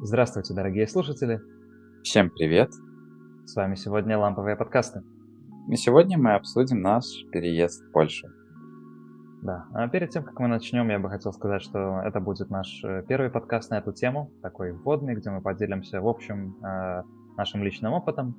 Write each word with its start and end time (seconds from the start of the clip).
Здравствуйте, 0.00 0.54
дорогие 0.54 0.86
слушатели. 0.86 1.40
Всем 2.02 2.28
привет. 2.28 2.72
С 3.46 3.54
вами 3.54 3.76
сегодня 3.76 4.18
Ламповые 4.18 4.56
подкасты. 4.56 5.02
И 5.70 5.76
сегодня 5.76 6.18
мы 6.18 6.34
обсудим 6.34 6.82
наш 6.82 7.04
переезд 7.32 7.82
в 7.84 7.92
Польшу. 7.92 8.26
Да, 9.42 9.66
а 9.72 9.88
перед 9.88 10.10
тем, 10.10 10.24
как 10.24 10.38
мы 10.40 10.48
начнем, 10.48 10.88
я 10.90 10.98
бы 10.98 11.08
хотел 11.08 11.32
сказать, 11.32 11.62
что 11.62 12.02
это 12.04 12.20
будет 12.20 12.50
наш 12.50 12.82
э, 12.84 13.04
первый 13.08 13.30
подкаст 13.30 13.70
на 13.70 13.78
эту 13.78 13.92
тему, 13.92 14.30
такой 14.42 14.72
вводный, 14.72 15.14
где 15.14 15.30
мы 15.30 15.40
поделимся, 15.40 16.00
в 16.00 16.08
общем, 16.08 16.56
э, 16.62 17.02
нашим 17.36 17.62
личным 17.62 17.92
опытом. 17.92 18.36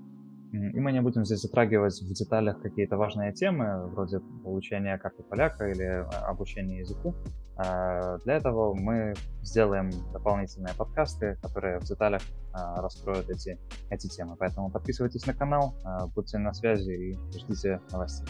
И 0.52 0.80
мы 0.80 0.92
не 0.92 1.02
будем 1.02 1.26
здесь 1.26 1.42
затрагивать 1.42 2.00
в 2.02 2.14
деталях 2.14 2.62
какие-то 2.62 2.98
важные 2.98 3.34
темы, 3.34 3.88
вроде 3.88 4.20
получения 4.44 4.98
карты 4.98 5.24
поляка 5.24 5.68
или 5.70 5.86
э, 5.86 6.04
обучения 6.28 6.80
языку. 6.80 7.16
А 7.58 8.18
для 8.20 8.36
этого 8.36 8.74
мы 8.74 9.14
сделаем 9.42 9.90
дополнительные 10.12 10.74
подкасты, 10.74 11.38
которые 11.42 11.80
в 11.80 11.84
деталях 11.84 12.22
раскроют 12.54 13.30
эти, 13.30 13.58
эти 13.90 14.08
темы. 14.08 14.36
Поэтому 14.38 14.70
подписывайтесь 14.70 15.26
на 15.26 15.34
канал, 15.34 15.73
будьте 16.16 16.38
на 16.38 16.54
связи 16.54 16.91
и 16.91 17.38
ждите 17.38 17.80
новостей. 17.91 18.28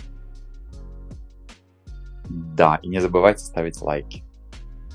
Да, 2.29 2.79
и 2.81 2.87
не 2.87 2.99
забывайте 2.99 3.43
ставить 3.43 3.81
лайки. 3.81 4.23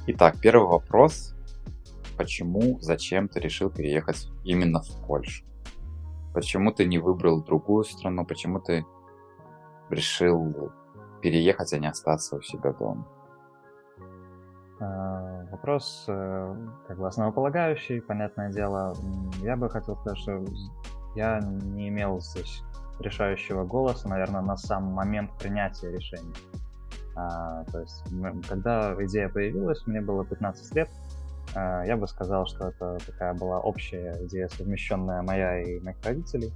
Итак, 0.06 0.36
первый 0.40 0.68
вопрос. 0.68 1.34
Почему, 2.16 2.78
зачем 2.80 3.28
ты 3.28 3.40
решил 3.40 3.70
переехать 3.70 4.28
именно 4.44 4.80
в 4.82 5.06
Польшу? 5.06 5.44
Почему 6.34 6.70
ты 6.70 6.84
не 6.84 6.98
выбрал 6.98 7.42
другую 7.42 7.84
страну? 7.84 8.24
Почему 8.24 8.60
ты 8.60 8.84
решил 9.88 10.70
переехать, 11.22 11.72
а 11.72 11.78
не 11.78 11.88
остаться 11.88 12.36
у 12.36 12.42
себя 12.42 12.72
дома? 12.72 13.06
А, 14.80 15.44
вопрос 15.50 16.06
э, 16.08 16.56
как 16.88 16.98
бы 16.98 17.06
основополагающий, 17.06 18.00
понятное 18.00 18.50
дело. 18.50 18.96
Я 19.42 19.56
бы 19.56 19.68
хотел 19.68 19.96
сказать, 19.96 20.18
что 20.18 20.44
я 21.14 21.40
не 21.40 21.88
имел 21.88 22.20
здесь 22.20 22.62
решающего 22.98 23.64
голоса, 23.64 24.08
наверное, 24.08 24.40
на 24.40 24.56
сам 24.56 24.84
момент 24.84 25.30
принятия 25.38 25.90
решения. 25.90 26.34
А, 27.14 27.64
то 27.64 27.80
есть, 27.80 28.04
когда 28.48 28.94
идея 29.04 29.28
появилась, 29.28 29.86
мне 29.86 30.00
было 30.00 30.24
15 30.24 30.74
лет, 30.74 30.88
а, 31.54 31.84
я 31.84 31.96
бы 31.98 32.08
сказал, 32.08 32.46
что 32.46 32.68
это 32.68 32.96
такая 33.04 33.34
была 33.34 33.60
общая 33.60 34.16
идея, 34.24 34.48
совмещенная 34.48 35.20
моя 35.20 35.60
и 35.60 35.80
моих 35.80 35.96
родителей, 36.02 36.54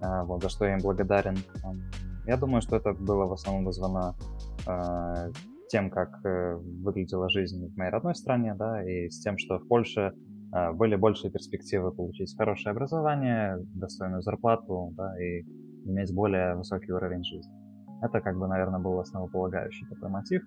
а, 0.00 0.22
вот, 0.22 0.40
за 0.40 0.50
что 0.50 0.66
я 0.66 0.74
им 0.74 0.80
благодарен. 0.80 1.36
Я 2.26 2.36
думаю, 2.36 2.62
что 2.62 2.76
это 2.76 2.92
было 2.92 3.26
в 3.26 3.32
основном 3.32 3.64
вызвано 3.64 4.14
тем, 5.68 5.90
как 5.90 6.24
э, 6.24 6.54
выглядела 6.54 7.28
жизнь 7.28 7.72
в 7.72 7.76
моей 7.76 7.90
родной 7.90 8.14
стране, 8.14 8.54
да, 8.54 8.82
и 8.82 9.08
с 9.08 9.20
тем, 9.20 9.38
что 9.38 9.58
в 9.58 9.68
Польше 9.68 10.12
а, 10.52 10.72
были 10.72 10.96
большие 10.96 11.30
перспективы 11.30 11.92
получить 11.92 12.36
хорошее 12.36 12.72
образование, 12.72 13.58
достойную 13.74 14.22
зарплату, 14.22 14.92
да, 14.96 15.12
и 15.20 15.42
иметь 15.84 16.14
более 16.14 16.54
высокий 16.54 16.92
уровень 16.92 17.24
жизни. 17.24 17.52
Это, 18.02 18.20
как 18.20 18.38
бы, 18.38 18.46
наверное, 18.46 18.80
был 18.80 18.98
основополагающий 19.00 19.86
такой 19.86 20.08
мотив. 20.08 20.42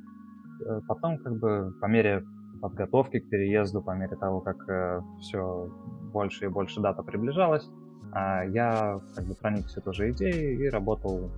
Э, 0.66 0.80
потом, 0.88 1.18
как 1.18 1.38
бы, 1.38 1.74
по 1.82 1.86
мере 1.86 2.24
подготовки 2.62 3.20
к 3.20 3.30
переезду, 3.30 3.82
по 3.82 3.92
мере 3.92 4.16
того, 4.16 4.42
как 4.42 4.58
э, 4.70 5.02
все 5.22 5.70
больше 6.12 6.46
и 6.46 6.50
больше 6.50 6.82
дата 6.82 7.04
приближалась, 7.04 7.68
э, 8.14 8.50
я 8.52 9.00
как 9.16 9.26
бы 9.26 9.36
проникся 9.36 9.82
тоже 9.82 10.12
идеей 10.12 10.56
и 10.56 10.70
работал 10.70 11.30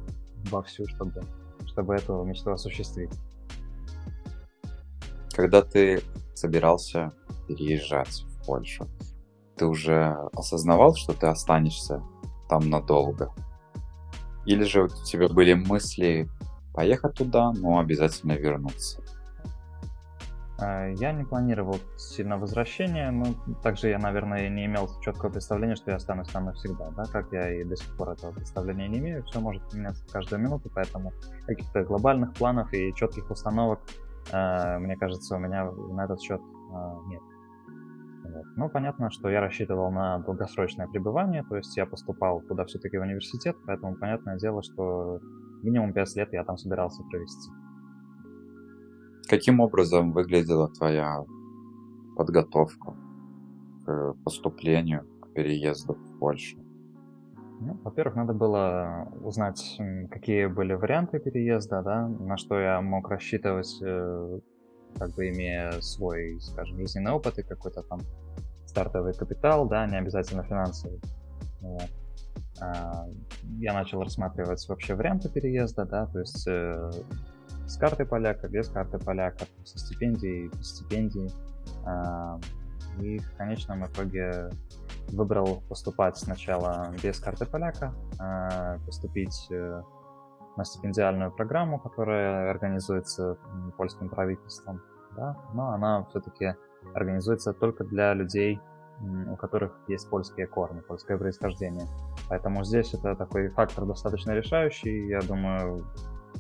вовсю, 0.50 0.86
чтобы, 0.88 1.22
чтобы 1.66 1.96
эту 1.96 2.24
мечту 2.24 2.52
осуществить. 2.52 3.12
Когда 5.34 5.62
ты 5.62 6.02
собирался 6.34 7.12
переезжать 7.48 8.26
в 8.28 8.46
Польшу, 8.46 8.88
ты 9.56 9.66
уже 9.66 10.16
осознавал, 10.34 10.96
что 10.96 11.14
ты 11.14 11.28
останешься 11.28 12.02
там 12.50 12.70
надолго? 12.70 13.34
Или 14.46 14.64
же 14.64 14.84
у 14.84 14.88
тебя 14.88 15.28
были 15.28 15.54
мысли 15.54 16.30
поехать 16.74 17.14
туда, 17.16 17.52
но 17.52 17.80
обязательно 17.80 18.34
вернуться? 18.34 19.02
А, 20.62 20.88
я 20.90 21.12
не 21.12 21.24
планировал 21.24 21.78
сильно 21.98 22.38
возвращения, 22.38 23.09
но 23.12 23.34
также 23.63 23.90
я, 23.90 23.98
наверное, 23.98 24.48
не 24.50 24.66
имел 24.66 24.90
четкого 25.02 25.31
представления, 25.31 25.75
что 25.75 25.92
я 25.92 25.98
останусь 25.98 26.30
там 26.30 26.46
навсегда, 26.46 26.92
да, 26.92 27.03
как 27.06 27.31
я 27.31 27.62
и 27.62 27.63
до 27.63 27.75
сих 27.75 27.96
пор 27.98 28.12
этого 28.12 28.31
представления 28.31 28.88
не 28.88 29.00
имею. 29.00 29.24
Все 29.25 29.40
может 29.40 29.74
меняться 29.74 30.06
каждую 30.12 30.42
минуту, 30.42 30.69
поэтому 30.74 31.13
каких-то 31.48 31.84
глобальных 31.84 32.34
планов 32.34 32.72
и 32.74 32.94
четких 32.94 33.31
установок, 33.31 33.80
мне 34.30 34.96
кажется, 34.98 35.36
у 35.36 35.40
меня 35.40 35.72
на 35.72 36.06
этот 36.06 36.22
счет 36.22 36.42
а, 36.74 37.00
нет. 37.08 37.22
Вот. 38.24 38.46
Ну, 38.56 38.70
понятно, 38.70 39.09
что 39.12 39.30
я 39.30 39.42
рассчитывал 39.42 39.92
на 39.92 40.20
долгосрочное 40.20 40.88
пребывание, 40.88 41.44
то 41.44 41.58
есть 41.58 41.76
я 41.76 41.86
поступал 41.86 42.42
туда 42.42 42.66
все-таки 42.66 42.98
в 42.98 43.02
университет, 43.02 43.58
поэтому 43.66 43.96
понятное 43.96 44.38
дело, 44.38 44.62
что 44.64 45.20
минимум 45.64 45.94
5 45.94 46.16
лет 46.16 46.34
я 46.34 46.44
там 46.44 46.58
собирался 46.58 47.04
провести. 47.04 47.52
Каким 49.28 49.60
образом 49.60 50.12
выглядела 50.12 50.70
твоя 50.70 51.24
подготовка 52.16 52.96
к 53.86 54.14
поступлению, 54.24 55.06
к 55.22 55.34
переезду 55.34 55.94
в 55.94 56.20
Польшу? 56.20 56.58
Ну, 57.62 57.80
во-первых, 57.84 58.16
надо 58.16 58.34
было 58.34 59.08
узнать, 59.22 59.80
какие 60.10 60.48
были 60.48 60.74
варианты 60.74 61.20
переезда, 61.20 61.84
да, 61.84 62.08
на 62.08 62.36
что 62.36 62.60
я 62.60 62.82
мог 62.82 63.08
рассчитывать 63.08 63.80
э, 63.84 64.40
как 64.98 65.12
бы 65.12 65.30
имея 65.30 65.80
свой, 65.80 66.40
скажем, 66.42 66.78
жизненный 66.80 67.12
опыт 67.12 67.38
и 67.38 67.44
какой-то 67.44 67.84
там 67.84 68.00
стартовый 68.66 69.14
капитал, 69.14 69.68
да, 69.68 69.86
не 69.86 69.98
обязательно 69.98 70.44
финансовый. 70.44 71.00
Вот. 71.62 71.90
А, 72.60 73.06
я 73.60 73.74
начал 73.74 74.02
рассматривать 74.02 74.68
вообще 74.68 74.96
варианты 74.96 75.30
переезда, 75.30 75.86
да, 75.86 76.08
то 76.08 76.20
есть 76.20 76.48
э, 76.48 76.90
с 77.68 77.78
карты 77.78 78.06
поляка, 78.06 78.48
без 78.48 78.70
карты 78.70 78.98
поляка, 78.98 79.46
со 79.66 79.78
стипендией, 79.78 80.50
без 80.50 80.78
стипендии. 80.78 81.30
И 83.00 83.19
в 83.19 83.35
конечном 83.38 83.85
итоге 83.85 84.50
выбрал 85.09 85.62
поступать 85.69 86.18
сначала 86.18 86.94
без 87.02 87.19
карты 87.19 87.46
поляка, 87.46 87.94
а, 88.19 88.78
поступить 88.85 89.47
э, 89.52 89.81
на 90.57 90.66
стипендиальную 90.66 91.31
программу, 91.31 91.80
которая 91.80 92.51
организуется 92.51 93.38
польским 93.78 94.09
правительством, 94.09 94.81
да, 95.16 95.38
но 95.53 95.72
она 95.72 96.06
все-таки 96.09 96.56
организуется 96.94 97.53
только 97.53 97.84
для 97.84 98.13
людей, 98.13 98.59
у 99.30 99.35
которых 99.35 99.72
есть 99.88 100.09
польские 100.09 100.47
корни, 100.47 100.81
польское 100.81 101.18
происхождение. 101.18 101.88
Поэтому 102.30 102.63
здесь 102.63 102.94
это 102.94 103.16
такой 103.16 103.50
фактор 103.50 103.85
достаточно 103.85 104.31
решающий. 104.31 105.07
Я 105.07 105.22
думаю, 105.22 105.85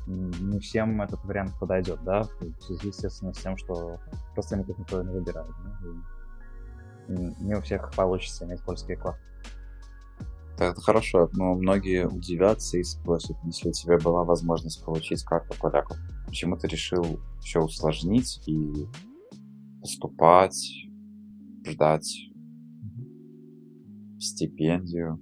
не 0.05 0.59
всем 0.59 1.01
этот 1.01 1.23
вариант 1.25 1.51
подойдет, 1.59 2.03
да, 2.03 2.21
в 2.21 2.61
связи, 2.61 2.87
естественно, 2.87 3.33
с 3.33 3.37
тем, 3.37 3.57
что 3.57 3.97
родственников 4.35 4.77
никто 4.77 5.01
не 5.01 5.11
выбирает. 5.11 5.49
Да? 5.81 6.20
Не 7.07 7.55
у 7.55 7.61
всех 7.61 7.91
получится 7.95 8.45
иметь 8.45 8.63
польские 8.63 8.97
корни. 8.97 9.19
Это 10.57 10.79
хорошо, 10.79 11.27
но 11.33 11.55
многие 11.55 12.07
удивятся 12.07 12.77
и 12.77 12.83
спросят, 12.83 13.35
если 13.45 13.69
у 13.69 13.71
тебя 13.71 13.97
была 13.97 14.23
возможность 14.23 14.85
получить 14.85 15.23
карту 15.23 15.57
поляков, 15.59 15.97
почему 16.27 16.55
ты 16.55 16.67
решил 16.67 17.19
все 17.39 17.61
усложнить 17.61 18.41
и 18.47 18.87
поступать, 19.81 20.55
ждать 21.65 22.07
стипендию? 24.19 25.19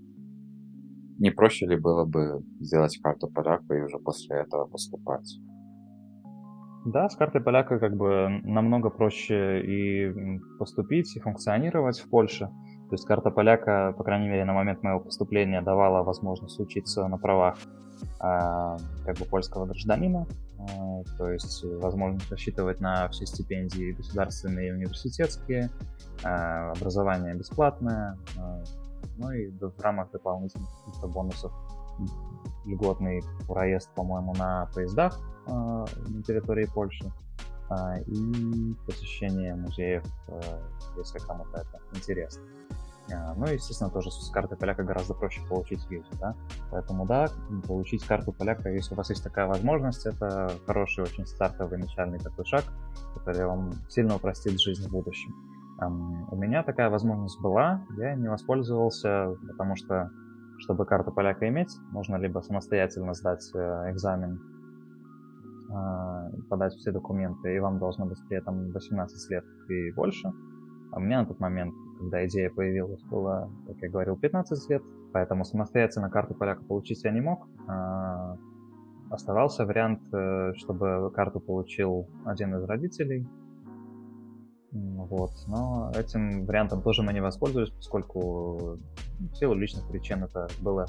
Не 1.20 1.32
проще 1.32 1.68
ли 1.68 1.78
было 1.78 2.04
бы 2.04 2.44
сделать 2.60 2.98
карту 3.02 3.28
поляка 3.30 3.74
и 3.76 3.82
уже 3.82 3.98
после 3.98 4.38
этого 4.38 4.66
поступать? 4.66 5.40
Да, 6.86 7.10
с 7.10 7.16
картой 7.16 7.42
поляка 7.42 7.78
как 7.78 7.96
бы 7.96 8.30
намного 8.44 8.90
проще 8.90 9.62
и 9.62 10.40
поступить, 10.58 11.16
и 11.16 11.20
функционировать 11.20 12.00
в 12.00 12.10
Польше. 12.10 12.50
То 12.90 12.96
есть 12.96 13.06
карта 13.06 13.30
поляка, 13.30 13.94
по 13.98 14.04
крайней 14.04 14.30
мере, 14.30 14.46
на 14.46 14.54
момент 14.54 14.82
моего 14.82 15.00
поступления 15.00 15.62
давала 15.62 16.04
возможность 16.04 16.60
учиться 16.60 17.08
на 17.08 17.18
правах 17.18 17.58
э, 18.20 18.78
как 19.06 19.18
бы 19.20 19.26
польского 19.26 19.66
гражданина, 19.66 20.26
э, 20.58 21.04
то 21.18 21.30
есть 21.30 21.64
возможность 21.64 22.32
рассчитывать 22.32 22.80
на 22.80 23.08
все 23.10 23.28
стипендии 23.28 23.92
государственные 23.92 24.70
и 24.70 24.72
университетские, 24.72 25.70
э, 26.24 26.28
образование 26.28 27.36
бесплатное, 27.36 28.18
э, 28.38 28.64
ну 29.18 29.32
и 29.32 29.50
в 29.52 29.80
рамках 29.82 30.12
дополнительных 30.12 30.70
каких-то 30.86 31.08
бонусов 31.10 31.52
льготный 32.70 33.24
проезд, 33.48 33.90
по-моему, 33.96 34.34
на 34.36 34.68
поездах 34.74 35.20
э, 35.48 35.52
на 35.52 36.24
территории 36.24 36.66
Польши 36.66 37.12
э, 37.70 38.04
и 38.04 38.76
посещение 38.86 39.56
музеев, 39.56 40.04
э, 40.28 40.42
если 40.98 41.20
кому-то 41.20 41.58
это 41.58 41.80
интересно. 41.94 42.44
Ну 43.38 43.48
и, 43.48 43.54
естественно, 43.54 43.90
тоже 43.90 44.12
с 44.12 44.30
карты 44.30 44.56
поляка 44.56 44.84
гораздо 44.84 45.16
проще 45.16 45.42
получить 45.50 45.84
визу, 45.90 46.12
да. 46.20 46.36
Поэтому, 46.70 47.08
да, 47.08 47.28
получить 47.68 48.06
карту 48.06 48.32
поляка, 48.32 48.70
если 48.70 48.94
у 48.94 48.98
вас 48.98 49.10
есть 49.10 49.24
такая 49.24 49.48
возможность, 49.48 50.06
это 50.06 50.52
хороший 50.68 51.06
очень 51.06 51.26
стартовый 51.26 51.80
начальный 51.80 52.20
такой 52.20 52.46
шаг, 52.46 52.66
который 53.16 53.48
вам 53.48 53.72
сильно 53.90 54.16
упростит 54.16 54.60
жизнь 54.60 54.88
в 54.88 54.92
будущем. 54.92 55.34
У 56.32 56.36
меня 56.36 56.62
такая 56.62 56.92
возможность 56.92 57.42
была, 57.42 57.82
я 57.98 58.14
не 58.14 58.30
воспользовался, 58.30 59.36
потому 59.48 59.76
что, 59.76 60.12
чтобы 60.60 60.86
карту 60.86 61.12
поляка 61.12 61.48
иметь, 61.48 61.76
нужно 61.92 62.18
либо 62.18 62.40
самостоятельно 62.40 63.14
сдать 63.14 63.50
э, 63.56 63.92
экзамен, 63.92 64.40
а, 65.72 66.30
подать 66.50 66.74
все 66.74 66.92
документы, 66.92 67.56
и 67.56 67.60
вам 67.60 67.80
должно 67.80 68.06
быть 68.06 68.18
при 68.28 68.38
этом 68.38 68.72
18 68.72 69.32
лет 69.32 69.46
и 69.70 69.92
больше. 69.92 70.32
А 70.92 71.00
меня 71.00 71.22
на 71.22 71.28
тот 71.28 71.40
момент, 71.40 71.74
когда 72.00 72.26
идея 72.26 72.50
появилась, 72.50 73.04
было, 73.04 73.52
как 73.68 73.78
я 73.78 73.90
говорил, 73.90 74.18
15 74.18 74.70
лет, 74.70 74.84
поэтому 75.14 75.46
самостоятельно 75.46 76.10
карту 76.10 76.34
поляка 76.34 76.64
получить 76.64 77.04
я 77.04 77.12
не 77.12 77.22
мог. 77.22 77.48
А, 77.68 78.38
оставался 79.12 79.66
вариант, 79.66 80.02
э, 80.14 80.54
чтобы 80.56 81.12
карту 81.12 81.40
получил 81.40 82.08
один 82.26 82.56
из 82.56 82.64
родителей, 82.64 83.28
вот. 84.72 85.32
Но 85.48 85.92
этим 85.96 86.46
вариантом 86.46 86.82
тоже 86.82 87.02
мы 87.02 87.14
не 87.14 87.22
воспользовались, 87.22 87.72
поскольку 87.72 88.78
в 89.20 89.36
силу 89.36 89.56
личных 89.56 89.88
причин 89.88 90.24
это 90.24 90.48
было, 90.62 90.86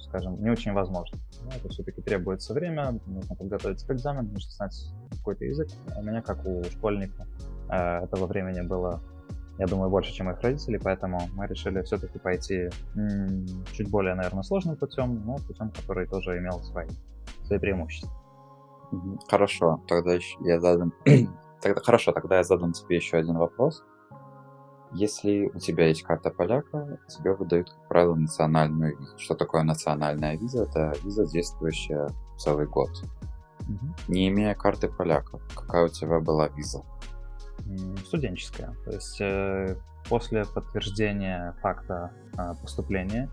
скажем, 0.00 0.42
не 0.42 0.50
очень 0.50 0.72
возможно. 0.72 1.18
Но 1.44 1.50
это 1.52 1.68
все-таки 1.70 2.02
требуется 2.02 2.52
время, 2.52 3.00
нужно 3.06 3.34
подготовиться 3.34 3.86
к 3.86 3.90
экзамену, 3.90 4.28
нужно 4.30 4.50
знать 4.50 4.74
какой-то 5.10 5.44
язык. 5.44 5.68
А 5.94 6.00
у 6.00 6.02
меня, 6.02 6.20
как 6.20 6.44
у 6.46 6.62
школьника, 6.64 7.26
э, 7.70 8.04
этого 8.04 8.26
времени 8.26 8.60
было, 8.60 9.00
я 9.58 9.66
думаю, 9.66 9.88
больше, 9.88 10.12
чем 10.12 10.26
моих 10.26 10.40
родителей, 10.42 10.78
поэтому 10.82 11.20
мы 11.32 11.46
решили 11.46 11.80
все-таки 11.82 12.18
пойти 12.18 12.68
чуть 13.72 13.90
более, 13.90 14.14
наверное, 14.14 14.42
сложным 14.42 14.76
путем, 14.76 15.22
но 15.24 15.36
путем, 15.36 15.70
который 15.70 16.06
тоже 16.06 16.38
имел 16.38 16.60
свои, 16.62 16.88
свои 17.44 17.58
преимущества. 17.58 18.10
Хорошо, 19.28 19.82
тогда 19.88 20.18
я 20.40 20.60
задам 20.60 20.92
Тогда, 21.64 21.80
хорошо, 21.80 22.12
тогда 22.12 22.36
я 22.36 22.44
задам 22.44 22.72
тебе 22.72 22.96
еще 22.96 23.16
один 23.16 23.38
вопрос. 23.38 23.82
Если 24.92 25.50
у 25.54 25.58
тебя 25.58 25.88
есть 25.88 26.02
карта 26.02 26.30
поляка, 26.30 27.00
тебе 27.08 27.32
выдают, 27.32 27.70
как 27.70 27.88
правило, 27.88 28.14
национальную 28.14 28.98
визу. 28.98 29.18
Что 29.18 29.34
такое 29.34 29.62
национальная 29.62 30.36
виза? 30.36 30.64
Это 30.64 30.92
виза, 31.02 31.26
действующая 31.26 32.10
целый 32.36 32.66
год. 32.66 32.90
Угу. 33.62 34.12
Не 34.12 34.28
имея 34.28 34.54
карты 34.54 34.88
поляка, 34.88 35.40
какая 35.54 35.86
у 35.86 35.88
тебя 35.88 36.20
была 36.20 36.48
виза? 36.48 36.84
Студенческая. 38.04 38.76
То 38.84 38.90
есть 38.90 39.18
э, 39.22 39.76
после 40.10 40.44
подтверждения 40.44 41.56
факта 41.62 42.12
э, 42.36 42.54
поступления 42.60 43.30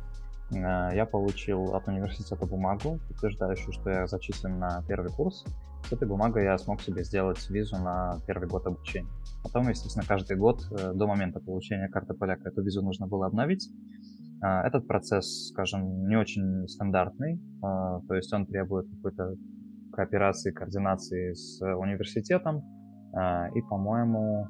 я 0.52 1.08
получил 1.10 1.76
от 1.76 1.88
университета 1.88 2.46
бумагу, 2.46 3.00
подтверждающую, 3.08 3.72
что 3.74 3.90
я 3.90 4.08
зачислен 4.08 4.60
на 4.60 4.84
первый 4.88 5.12
курс, 5.12 5.46
с 5.84 5.92
этой 5.92 6.08
бумагой 6.08 6.44
я 6.44 6.58
смог 6.58 6.82
себе 6.82 7.04
сделать 7.04 7.50
визу 7.50 7.78
на 7.78 8.20
первый 8.28 8.48
год 8.48 8.66
обучения. 8.68 9.10
Потом, 9.44 9.68
естественно, 9.70 10.06
каждый 10.08 10.38
год 10.38 10.62
э, 10.72 10.94
до 10.94 11.08
момента 11.08 11.40
получения 11.40 11.90
карты 11.90 12.14
поляка 12.14 12.50
эту 12.50 12.62
визу 12.62 12.82
нужно 12.82 13.08
было 13.08 13.26
обновить. 13.26 13.70
А, 14.42 14.66
этот 14.66 14.88
процесс, 14.88 15.50
скажем, 15.50 16.08
не 16.08 16.16
очень 16.16 16.68
стандартный, 16.68 17.40
то 17.62 18.16
есть 18.16 18.34
он 18.34 18.46
требует 18.46 18.90
какой-то 18.90 19.36
кооперации, 19.94 20.52
координации 20.52 21.34
с 21.34 21.62
университетом, 21.62 22.64
и, 23.54 23.62
по-моему, 23.70 24.48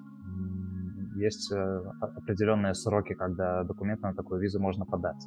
есть 1.15 1.51
э, 1.51 1.83
определенные 1.99 2.73
сроки, 2.73 3.13
когда 3.13 3.63
документы 3.63 4.07
на 4.07 4.13
такую 4.13 4.39
визу 4.39 4.59
можно 4.59 4.85
подать. 4.85 5.23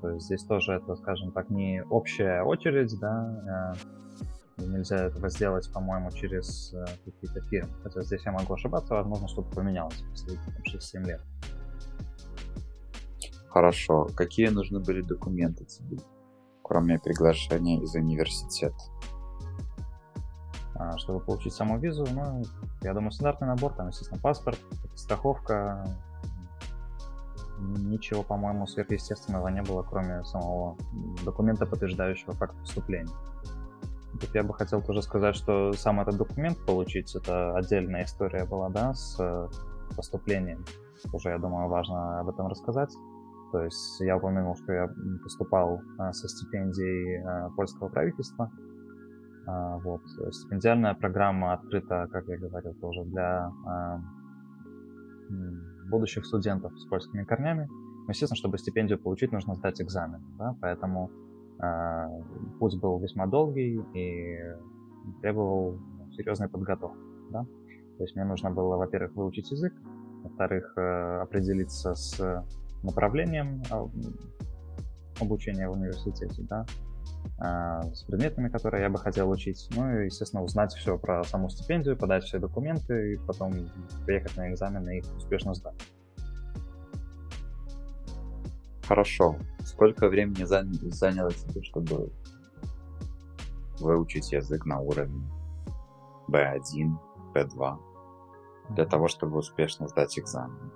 То 0.00 0.10
есть 0.10 0.26
здесь 0.26 0.44
тоже 0.44 0.72
это, 0.72 0.96
скажем 0.96 1.30
так, 1.32 1.48
не 1.48 1.82
общая 1.84 2.42
очередь, 2.42 2.98
да, 2.98 3.74
Нельзя 4.56 5.06
этого 5.06 5.28
сделать, 5.30 5.70
по-моему, 5.72 6.12
через 6.12 6.72
э, 6.74 6.84
какие-то 7.04 7.40
фирмы. 7.48 7.72
Хотя 7.82 8.02
здесь 8.02 8.24
я 8.24 8.30
могу 8.30 8.54
ошибаться, 8.54 8.94
возможно, 8.94 9.26
что-то 9.26 9.52
поменялось 9.52 10.00
в 10.00 10.10
последние 10.10 11.02
6-7 11.04 11.06
лет. 11.06 11.20
Хорошо. 13.48 14.08
Какие 14.14 14.48
нужны 14.48 14.78
были 14.78 15.02
документы 15.02 15.64
тебе, 15.64 15.98
кроме 16.62 17.00
приглашения 17.00 17.82
из 17.82 17.96
университета? 17.96 18.76
А, 20.76 20.96
чтобы 20.98 21.18
получить 21.18 21.52
саму 21.52 21.78
визу, 21.78 22.06
ну, 22.12 22.44
я 22.82 22.94
думаю, 22.94 23.10
стандартный 23.10 23.48
набор, 23.48 23.72
там, 23.74 23.88
естественно, 23.88 24.20
паспорт, 24.20 24.58
страховка, 24.94 25.84
ничего, 27.58 28.22
по-моему, 28.22 28.66
сверхъестественного 28.66 29.48
не 29.48 29.62
было, 29.62 29.82
кроме 29.82 30.24
самого 30.24 30.76
документа, 31.24 31.66
подтверждающего 31.66 32.32
факт 32.32 32.58
поступления. 32.58 33.12
Тут 34.20 34.34
я 34.34 34.42
бы 34.42 34.54
хотел 34.54 34.80
тоже 34.82 35.02
сказать, 35.02 35.34
что 35.34 35.72
сам 35.72 36.00
этот 36.00 36.16
документ 36.16 36.58
получить, 36.66 37.14
это 37.16 37.56
отдельная 37.56 38.04
история 38.04 38.44
была, 38.44 38.68
да, 38.68 38.94
с 38.94 39.16
э, 39.18 39.48
поступлением. 39.96 40.64
Тоже, 41.10 41.30
я 41.30 41.38
думаю, 41.38 41.68
важно 41.68 42.20
об 42.20 42.28
этом 42.28 42.46
рассказать. 42.46 42.94
То 43.52 43.60
есть 43.62 44.00
я 44.00 44.16
упомянул, 44.16 44.56
что 44.56 44.72
я 44.72 44.88
поступал 45.22 45.80
а, 45.98 46.12
со 46.12 46.28
стипендией 46.28 47.22
а, 47.22 47.50
польского 47.50 47.88
правительства. 47.88 48.50
Вот. 49.46 50.00
Стипендиальная 50.32 50.94
программа 50.94 51.52
открыта, 51.52 52.08
как 52.10 52.26
я 52.28 52.38
говорил, 52.38 52.72
тоже 52.80 53.04
для 53.04 53.52
будущих 55.88 56.26
студентов 56.26 56.72
с 56.78 56.86
польскими 56.86 57.24
корнями. 57.24 57.68
Но, 57.70 58.10
естественно, 58.10 58.36
чтобы 58.36 58.58
стипендию 58.58 58.98
получить, 58.98 59.32
нужно 59.32 59.54
сдать 59.54 59.80
экзамен. 59.80 60.22
Да? 60.38 60.56
Поэтому 60.60 61.10
а, 61.58 62.08
путь 62.58 62.78
был 62.80 62.98
весьма 62.98 63.26
долгий 63.26 63.80
и 63.94 64.38
требовал 65.20 65.78
серьезной 66.16 66.48
подготовки. 66.48 67.00
Да? 67.30 67.44
То 67.96 68.04
есть 68.04 68.16
мне 68.16 68.24
нужно 68.24 68.50
было, 68.50 68.76
во-первых, 68.76 69.14
выучить 69.14 69.50
язык, 69.50 69.72
во-вторых, 70.22 70.72
э, 70.76 71.20
определиться 71.22 71.94
с 71.94 72.44
направлением 72.82 73.62
а, 73.70 73.88
обучения 75.20 75.68
в 75.68 75.72
университете, 75.72 76.42
да, 76.48 76.66
с 77.38 78.04
предметами, 78.04 78.48
которые 78.48 78.82
я 78.82 78.90
бы 78.90 78.98
хотел 78.98 79.30
учить, 79.30 79.68
ну 79.74 80.00
и, 80.00 80.04
естественно, 80.06 80.42
узнать 80.42 80.72
все 80.74 80.98
про 80.98 81.24
саму 81.24 81.48
стипендию, 81.48 81.96
подать 81.96 82.24
все 82.24 82.38
документы 82.38 83.14
и 83.14 83.16
потом 83.16 83.52
приехать 84.06 84.36
на 84.36 84.50
экзамены 84.50 84.96
и 84.96 84.98
их 84.98 85.16
успешно 85.16 85.54
сдать. 85.54 85.74
Хорошо. 88.86 89.36
Сколько 89.64 90.08
времени 90.08 90.44
заняло 90.44 91.32
тебе, 91.32 91.62
чтобы 91.62 92.12
выучить 93.80 94.32
язык 94.32 94.66
на 94.66 94.80
уровне 94.80 95.26
B1, 96.28 96.92
B2, 97.34 97.78
для 98.70 98.84
того, 98.86 99.08
чтобы 99.08 99.38
успешно 99.38 99.88
сдать 99.88 100.18
экзамен? 100.18 100.70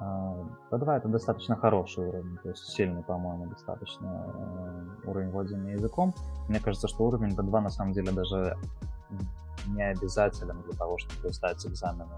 B2 0.00 0.84
а, 0.86 0.96
это 0.96 1.08
достаточно 1.08 1.56
хороший 1.56 2.06
уровень, 2.06 2.38
то 2.38 2.48
есть 2.48 2.64
сильный, 2.64 3.02
по-моему, 3.02 3.46
достаточно 3.46 4.32
э, 5.04 5.08
уровень 5.08 5.30
владения 5.30 5.72
языком. 5.72 6.14
Мне 6.48 6.58
кажется, 6.58 6.88
что 6.88 7.04
уровень 7.04 7.34
B2 7.34 7.60
на 7.60 7.70
самом 7.70 7.92
деле 7.92 8.10
даже 8.12 8.56
не 9.66 9.82
обязателен 9.82 10.62
для 10.62 10.72
того, 10.72 10.96
чтобы 10.98 11.32
сдать 11.32 11.66
экзамены 11.66 12.10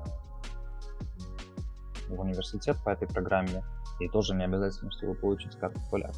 в 2.09 2.21
университет 2.21 2.77
по 2.85 2.91
этой 2.91 3.09
программе. 3.09 3.65
И 4.01 4.09
тоже 4.09 4.35
не 4.35 4.45
обязательно, 4.45 4.91
чтобы 4.91 5.15
получить 5.15 5.57
карту 5.57 5.81
поляка. 5.91 6.15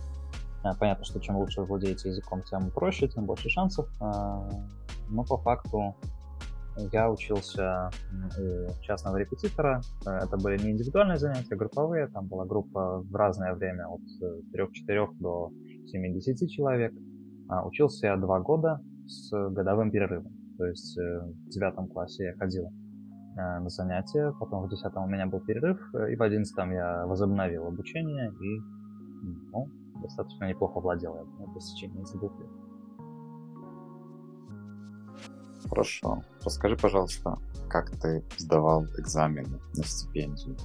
А, 0.63 0.75
понятно, 0.75 1.05
что 1.05 1.21
чем 1.21 1.37
лучше 1.37 1.63
владеете 1.63 2.09
языком, 2.09 2.43
тем 2.43 2.71
проще, 2.71 3.09
тем 3.09 3.27
больше 3.27 3.49
шансов. 3.49 3.89
А, 4.01 4.49
но 5.09 5.25
по 5.25 5.37
факту 5.39 5.95
я 6.93 7.11
учился 7.11 7.91
у 8.39 8.83
частного 8.83 9.17
репетитора. 9.17 9.81
Это 10.05 10.37
были 10.37 10.63
не 10.63 10.73
индивидуальные 10.73 11.19
занятия, 11.19 11.55
а 11.55 11.57
групповые. 11.57 12.09
Там 12.09 12.27
была 12.27 12.45
группа 12.45 13.01
в 13.01 13.15
разное 13.15 13.55
время 13.55 13.87
от 13.87 14.01
3-4 14.55 15.09
до 15.21 15.51
7-10 15.95 16.47
человек. 16.49 16.93
Учился 17.65 18.07
я 18.07 18.17
два 18.17 18.41
года 18.41 18.81
с 19.07 19.31
годовым 19.51 19.91
перерывом. 19.91 20.33
То 20.57 20.67
есть 20.67 20.97
э, 20.97 21.21
в 21.21 21.49
девятом 21.51 21.89
классе 21.89 22.27
я 22.27 22.35
ходил 22.35 22.71
Э, 23.37 23.59
на 23.59 23.69
занятия, 23.69 24.33
потом 24.39 24.63
в 24.63 24.71
10 24.71 24.97
у 24.97 25.07
меня 25.09 25.27
был 25.27 25.41
перерыв, 25.41 25.79
э, 25.95 26.13
и 26.13 26.17
в 26.17 26.23
11 26.23 26.57
я 26.73 27.05
возобновил 27.05 27.67
обучение 27.67 28.31
и 28.31 28.61
ну, 29.53 29.67
достаточно 30.01 30.45
неплохо 30.45 30.79
владел 30.79 31.17
я 31.17 31.23
в 31.23 31.59
течение 31.59 32.03
этих 32.03 32.21
двух 32.21 32.39
лет. 32.39 32.49
Хорошо. 35.69 36.23
Расскажи, 36.45 36.77
пожалуйста, 36.77 37.39
как 37.69 37.91
ты 37.91 38.23
сдавал 38.39 38.85
экзамены 38.99 39.61
на 39.77 39.85
стипендию? 39.85 40.57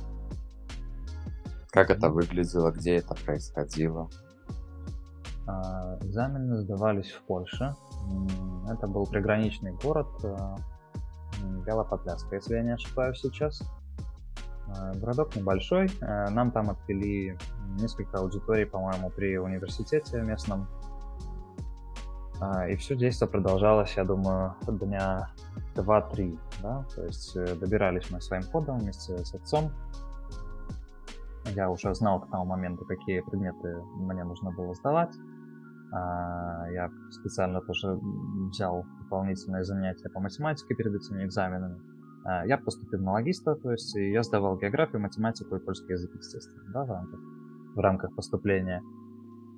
Как 1.72 1.90
это 1.90 2.10
выглядело, 2.10 2.72
где 2.72 2.96
это 2.96 3.16
происходило? 3.16 4.10
А, 5.48 5.98
экзамены 6.02 6.62
сдавались 6.62 7.12
в 7.12 7.22
Польше. 7.24 7.76
Это 8.70 8.88
был 8.88 9.06
приграничный 9.06 9.74
город, 9.74 10.08
э, 10.24 10.36
Галапотряска, 11.66 12.36
если 12.36 12.56
я 12.56 12.64
не 12.64 12.74
ошибаюсь 12.74 13.20
сейчас. 13.20 13.62
Э, 14.68 14.94
городок 14.96 15.36
небольшой. 15.36 15.90
Э, 16.02 16.30
нам 16.30 16.52
там 16.52 16.70
отвели 16.70 17.38
несколько 17.80 18.18
аудиторий, 18.18 18.66
по-моему, 18.66 19.10
при 19.10 19.38
университете 19.38 20.22
местном. 20.22 20.68
А, 22.42 22.68
и 22.68 22.76
все 22.76 22.96
действие 22.96 23.30
продолжалось, 23.30 23.96
я 23.98 24.06
думаю, 24.06 24.56
дня 24.68 25.30
2-3, 25.76 26.40
да, 26.62 26.86
то 26.96 27.04
есть 27.04 27.36
э, 27.36 27.56
добирались 27.56 28.10
мы 28.12 28.22
своим 28.22 28.44
ходом 28.44 28.80
вместе 28.80 29.18
с 29.18 29.34
отцом. 29.34 29.72
Я 31.56 31.70
уже 31.70 31.94
знал 31.96 32.22
к 32.22 32.30
тому 32.30 32.46
моменту, 32.46 32.86
какие 32.86 33.22
предметы 33.22 33.82
мне 33.96 34.24
нужно 34.24 34.52
было 34.52 34.74
сдавать. 34.74 35.14
А, 35.92 36.68
я 36.72 36.90
специально 37.12 37.62
тоже 37.62 38.00
взял 38.52 38.86
дополнительные 39.02 39.64
занятия 39.64 40.10
по 40.10 40.20
математике 40.20 40.76
перед 40.76 40.96
этими 40.96 41.26
экзаменами. 41.26 41.80
А, 42.24 42.46
я 42.46 42.58
поступил 42.58 43.02
на 43.02 43.14
логиста, 43.14 43.56
то 43.56 43.72
есть 43.72 43.96
я 43.96 44.24
сдавал 44.24 44.58
географию, 44.58 45.02
математику 45.02 45.56
и 45.56 45.60
польский 45.60 45.94
язык, 45.94 46.12
естественно, 46.16 46.64
да, 46.74 46.86
в 46.86 46.90
рамках, 46.90 47.20
в 47.76 47.80
рамках 47.80 48.16
поступления. 48.16 48.82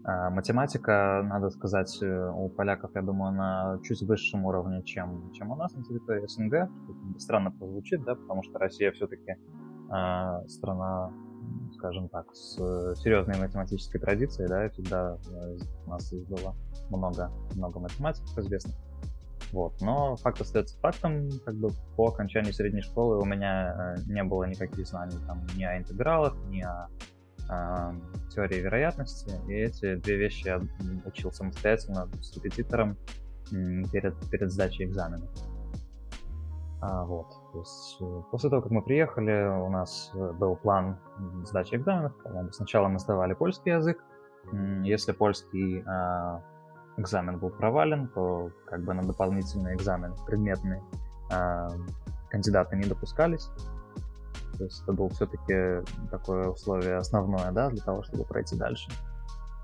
А, 0.04 0.30
математика, 0.30 1.22
надо 1.24 1.50
сказать, 1.50 2.00
э, 2.02 2.32
у 2.36 2.50
поляков, 2.50 2.92
я 2.96 3.02
думаю, 3.02 3.34
на 3.34 3.80
чуть 3.84 4.02
высшем 4.02 4.46
уровне, 4.46 4.84
чем, 4.84 5.32
чем 5.34 5.52
у 5.52 5.56
нас 5.56 5.74
на 5.76 5.84
территории 5.84 6.26
СНГ. 6.28 6.70
Странно 7.20 7.52
прозвучит, 7.52 8.04
да, 8.04 8.16
потому 8.16 8.42
что 8.44 8.58
Россия 8.58 8.92
все-таки 8.92 9.32
э, 9.32 10.48
страна, 10.48 11.12
скажем 11.74 12.10
так, 12.10 12.34
с 12.34 12.56
серьезной 12.96 13.38
математической 13.40 14.00
традицией, 14.00 14.50
да, 14.50 14.66
и 14.66 14.70
всегда 14.70 15.18
э, 15.30 15.58
у 15.86 15.90
нас 15.90 16.04
здесь 16.08 16.26
было 16.26 16.56
много, 16.90 17.32
много 17.56 17.80
математиков 17.80 18.36
известных. 18.40 18.76
Вот. 19.52 19.82
Но 19.82 20.16
факт 20.16 20.42
остается 20.42 20.80
фактом, 20.80 21.30
как 21.46 21.56
бы 21.56 21.70
по 21.96 22.08
окончании 22.08 22.52
средней 22.52 22.82
школы 22.82 23.20
у 23.20 23.26
меня 23.26 23.96
э, 23.98 24.02
не 24.08 24.24
было 24.24 24.46
никаких 24.46 24.88
знаний 24.88 25.18
там 25.28 25.46
ни 25.56 25.64
о 25.64 25.78
интегралах, 25.78 26.36
ни 26.48 26.62
о 26.62 26.88
э, 26.90 27.04
теории 28.30 28.60
вероятности. 28.60 29.32
И 29.48 29.54
эти 29.54 29.96
две 29.96 30.18
вещи 30.18 30.48
я 30.48 30.62
учил 31.06 31.32
самостоятельно 31.32 32.08
с 32.22 32.36
репетитором 32.36 32.98
перед, 33.50 34.16
перед 34.30 34.52
сдачей 34.52 34.86
экзамена. 34.86 35.28
А, 36.82 37.04
вот. 37.04 37.28
То 37.54 37.60
есть, 37.60 37.98
э, 38.02 38.22
после 38.32 38.50
того, 38.50 38.64
как 38.64 38.72
мы 38.72 38.82
приехали, 38.82 39.48
у 39.48 39.70
нас 39.70 40.12
э, 40.16 40.32
был 40.32 40.56
план 40.56 40.98
сдачи 41.46 41.76
экзаменов. 41.76 42.14
Сначала 42.52 42.88
мы 42.88 42.98
сдавали 42.98 43.34
польский 43.34 43.74
язык. 43.74 44.04
Если 44.84 45.12
польский 45.12 45.84
а, 45.86 46.42
экзамен 46.98 47.38
был 47.38 47.52
провален, 47.52 48.08
то 48.08 48.50
как 48.66 48.84
бы 48.84 48.94
на 48.94 49.04
дополнительный 49.04 49.76
экзамен 49.76 50.16
предметный 50.26 50.82
э, 51.32 51.68
кандидаты 52.30 52.76
не 52.76 52.88
допускались. 52.90 53.52
То 54.62 54.66
есть 54.66 54.84
это 54.84 54.94
было 54.94 55.10
все-таки 55.10 55.84
такое 56.12 56.50
условие 56.50 56.98
основное, 56.98 57.52
да, 57.52 57.72
для 57.72 57.82
того, 57.82 58.04
чтобы 58.04 58.26
пройти 58.26 58.56
дальше. 58.56 58.92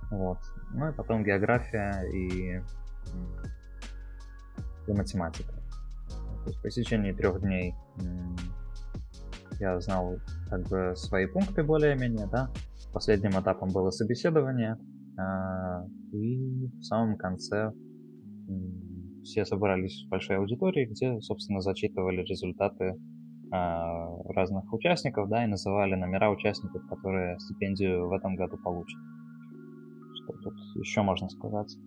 Вот. 0.09 0.39
Ну 0.73 0.89
и 0.89 0.91
потом 0.91 1.23
география 1.23 2.01
и, 2.11 2.63
и 4.87 4.91
математика. 4.91 5.53
То 5.53 6.47
есть 6.47 6.59
по 6.63 6.67
истечении 6.69 7.11
трех 7.11 7.41
дней 7.41 7.75
я 9.59 9.79
знал 9.81 10.17
как 10.49 10.67
бы 10.67 10.95
свои 10.95 11.27
пункты 11.27 11.61
более-менее, 11.61 12.25
да. 12.31 12.49
Последним 12.91 13.39
этапом 13.39 13.69
было 13.69 13.91
собеседование, 13.91 14.79
а, 15.19 15.85
и 16.11 16.71
в 16.79 16.81
самом 16.81 17.17
конце 17.17 17.71
все 19.23 19.45
собрались 19.45 20.05
в 20.07 20.09
большой 20.09 20.37
аудитории, 20.37 20.87
где, 20.87 21.21
собственно, 21.21 21.61
зачитывали 21.61 22.23
результаты 22.23 22.95
разных 23.49 24.73
участников, 24.73 25.29
да, 25.29 25.43
и 25.43 25.47
называли 25.47 25.95
номера 25.95 26.29
участников, 26.29 26.87
которые 26.87 27.39
стипендию 27.39 28.07
в 28.07 28.13
этом 28.13 28.35
году 28.35 28.57
получат. 28.57 28.99
Что 30.15 30.33
тут 30.43 30.55
еще 30.75 31.01
можно 31.01 31.29
сказать? 31.29 31.77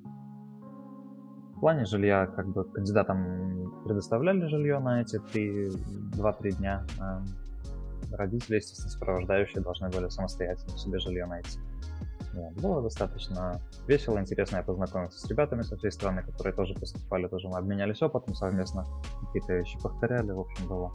В 1.57 1.61
плане 1.61 1.85
жилья, 1.85 2.26
как 2.26 2.49
бы 2.49 2.64
кандидатам 2.64 3.83
предоставляли 3.85 4.47
жилье 4.47 4.79
на 4.79 5.02
эти 5.02 5.17
2-3 5.17 6.57
дня. 6.57 6.87
А 6.99 7.23
родители, 8.12 8.57
естественно, 8.57 8.90
сопровождающие 8.90 9.62
должны 9.62 9.90
были 9.90 10.09
самостоятельно 10.09 10.79
себе 10.79 10.99
жилье 10.99 11.26
найти. 11.26 11.59
Вот. 12.33 12.55
Было 12.62 12.83
достаточно 12.83 13.61
весело, 13.87 14.19
интересно 14.19 14.57
я 14.57 14.62
познакомился 14.62 15.19
с 15.19 15.29
ребятами 15.29 15.62
со 15.62 15.76
всей 15.76 15.90
страны, 15.90 16.23
которые 16.23 16.55
тоже 16.55 16.75
поступали, 16.75 17.26
тоже 17.26 17.49
мы 17.49 17.59
обменялись 17.59 18.00
опытом 18.02 18.35
совместно, 18.35 18.87
какие-то 19.26 19.55
вещи 19.55 19.79
повторяли, 19.83 20.31
в 20.31 20.40
общем, 20.40 20.69
было, 20.69 20.93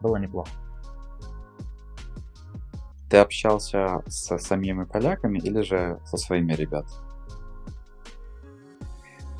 было 0.00 0.16
неплохо. 0.16 0.50
Ты 3.10 3.16
общался 3.18 4.02
со 4.06 4.38
самими 4.38 4.84
поляками 4.84 5.38
или 5.38 5.62
же 5.62 5.98
со 6.04 6.16
своими 6.18 6.52
ребятами? 6.52 7.08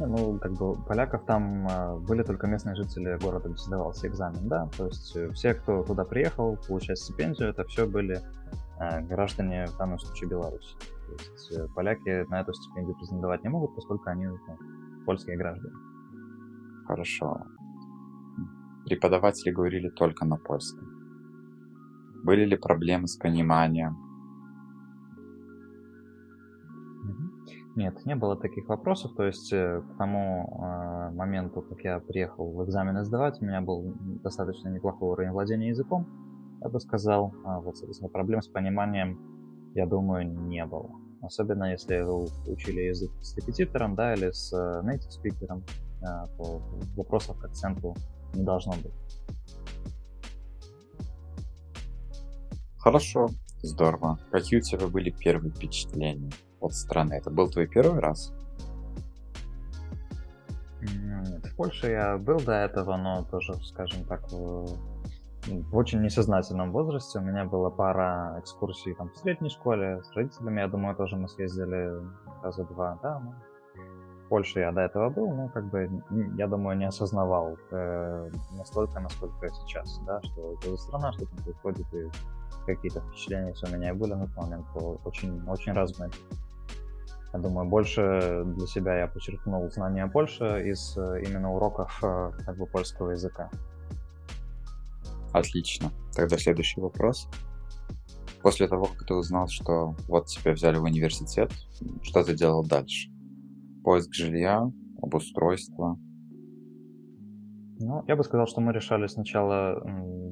Ну, 0.01 0.39
как 0.39 0.53
бы 0.53 0.75
поляков 0.75 1.25
там 1.25 1.67
э, 1.69 1.97
были 1.97 2.23
только 2.23 2.47
местные 2.47 2.77
жители 2.77 3.19
города, 3.21 3.49
где 3.49 3.59
сдавался 3.59 4.07
экзамен, 4.07 4.49
да. 4.49 4.69
То 4.77 4.87
есть 4.87 5.17
э, 5.17 5.31
все, 5.33 5.55
кто 5.55 5.83
туда 5.83 6.05
приехал 6.05 6.57
получать 6.69 6.99
стипендию, 6.99 7.51
это 7.51 7.65
все 7.65 7.85
были 7.85 8.21
э, 8.79 9.01
граждане, 9.03 9.67
в 9.67 9.77
данном 9.77 9.99
случае, 9.99 10.31
Беларуси. 10.31 10.77
То 10.79 11.13
есть 11.33 11.53
э, 11.53 11.67
поляки 11.75 12.25
на 12.31 12.41
эту 12.41 12.55
стипендию 12.55 12.97
претендовать 12.97 13.43
не 13.43 13.49
могут, 13.49 13.75
поскольку 13.75 14.09
они 14.09 14.27
ну, 14.27 14.39
польские 15.05 15.37
граждане. 15.37 15.75
Хорошо. 16.87 17.43
Преподаватели 18.89 19.51
говорили 19.51 19.91
только 19.91 20.25
на 20.25 20.39
польском. 20.39 20.89
Были 22.25 22.47
ли 22.47 22.57
проблемы 22.57 23.07
с 23.07 23.17
пониманием? 23.17 23.97
Нет, 27.77 28.07
не 28.07 28.17
было 28.17 28.35
таких 28.35 28.67
вопросов. 28.69 29.15
То 29.15 29.25
есть 29.25 29.53
э, 29.53 29.83
к 29.83 29.99
тому 29.99 30.49
э, 30.49 31.11
моменту, 31.15 31.61
как 31.61 31.81
я 31.85 32.01
приехал 32.01 32.51
в 32.51 32.65
экзамены 32.65 33.05
сдавать, 33.05 33.43
у 33.43 33.45
меня 33.45 33.61
был 33.61 33.95
достаточно 34.25 34.71
неплохой 34.71 35.11
уровень 35.11 35.33
владения 35.33 35.69
языком, 35.69 36.07
я 36.63 36.71
бы 36.71 36.81
сказал. 36.81 37.35
А 37.45 37.61
вот, 37.61 37.77
соответственно, 37.77 38.09
проблем 38.09 38.41
с 38.41 38.49
пониманием 38.49 39.19
я 39.75 39.87
думаю, 39.87 40.27
не 40.27 40.65
было. 40.65 40.91
Особенно 41.21 41.71
если 41.71 42.01
вы 42.01 42.27
учили 42.47 42.81
язык 42.81 43.11
с 43.21 43.37
репетитором, 43.37 43.95
да, 43.95 44.15
или 44.15 44.31
с 44.31 44.51
э, 44.53 44.83
native 44.83 45.11
speaker, 45.11 45.63
э, 46.01 46.37
то 46.39 46.63
вопросов 46.97 47.39
к 47.39 47.45
акценту 47.45 47.95
не 48.35 48.45
должно 48.45 48.73
быть. 48.73 48.93
Хорошо, 52.79 53.29
здорово. 53.63 54.19
Какие 54.31 54.61
у 54.61 54.63
тебя 54.63 54.87
были 54.87 55.11
первые 55.11 55.53
впечатления 55.53 56.31
от 56.61 56.73
страны? 56.75 57.15
Это 57.15 57.31
был 57.31 57.51
твой 57.51 57.67
первый 57.67 58.01
раз? 58.01 58.33
Нет, 60.81 61.45
в 61.45 61.57
Польше 61.57 61.91
я 61.91 62.17
был 62.19 62.39
до 62.39 62.53
этого, 62.53 62.97
но 62.97 63.25
тоже, 63.25 63.55
скажем 63.65 64.05
так, 64.05 64.31
в 64.31 65.77
очень 65.77 66.01
несознательном 66.03 66.73
возрасте. 66.73 67.19
У 67.19 67.23
меня 67.23 67.45
была 67.45 67.71
пара 67.71 68.37
экскурсий 68.39 68.95
там, 68.95 69.11
в 69.11 69.17
средней 69.17 69.51
школе 69.51 70.03
с 70.03 70.13
родителями. 70.13 70.61
Я 70.61 70.69
думаю, 70.69 70.95
тоже 70.95 71.17
мы 71.17 71.29
съездили 71.29 72.01
раза 72.43 72.65
два. 72.65 72.99
Да, 73.03 73.19
ну, 73.19 73.33
в 73.33 73.48
Польше 74.29 74.61
я 74.61 74.73
до 74.73 74.83
этого 74.83 75.11
был, 75.11 75.31
но 75.33 75.49
как 75.49 75.71
бы, 75.71 75.91
я 76.37 76.47
думаю, 76.47 76.77
не 76.77 76.87
осознавал 76.87 77.57
э, 77.71 78.31
настолько, 78.57 79.01
насколько 79.01 79.49
сейчас, 79.49 80.01
да, 80.07 80.21
что 80.23 80.55
это 80.55 80.71
за 80.71 80.77
страна, 80.77 81.13
что 81.13 81.27
там 81.27 81.39
происходит, 81.45 81.87
и 81.95 82.11
какие-то 82.67 83.01
впечатления 83.01 83.55
у 83.63 83.77
меня 83.77 83.95
были 83.95 84.15
на 84.15 84.27
тот 84.27 84.37
момент 84.37 84.67
очень, 85.05 85.43
очень 85.49 85.73
разные. 85.73 86.11
Я 87.33 87.39
думаю, 87.41 87.69
больше 87.69 88.43
для 88.45 88.67
себя 88.67 88.99
я 88.99 89.07
подчеркнул 89.07 89.71
знания 89.71 90.07
Польши 90.07 90.69
из 90.69 90.97
э, 90.97 91.23
именно 91.27 91.53
уроков 91.53 91.99
э, 92.03 92.33
как 92.45 92.57
бы 92.57 92.67
польского 92.67 93.11
языка. 93.11 93.51
Отлично. 95.33 95.91
Тогда 96.15 96.39
следующий 96.39 96.81
вопрос. 96.81 97.29
После 98.43 98.67
того, 98.67 98.87
как 98.87 99.07
ты 99.07 99.15
узнал, 99.15 99.49
что 99.49 99.95
вот 100.07 100.27
тебя 100.27 100.53
взяли 100.53 100.79
в 100.79 100.85
университет, 100.85 101.53
что 102.03 102.25
ты 102.25 102.35
делал 102.35 102.65
дальше? 102.65 103.11
Поиск 103.85 104.15
жилья, 104.15 104.71
обустройство? 105.03 105.99
Ну, 107.81 108.05
я 108.09 108.17
бы 108.17 108.25
сказал, 108.25 108.47
что 108.47 108.61
мы 108.61 108.73
решали 108.73 109.07
сначала 109.07 109.81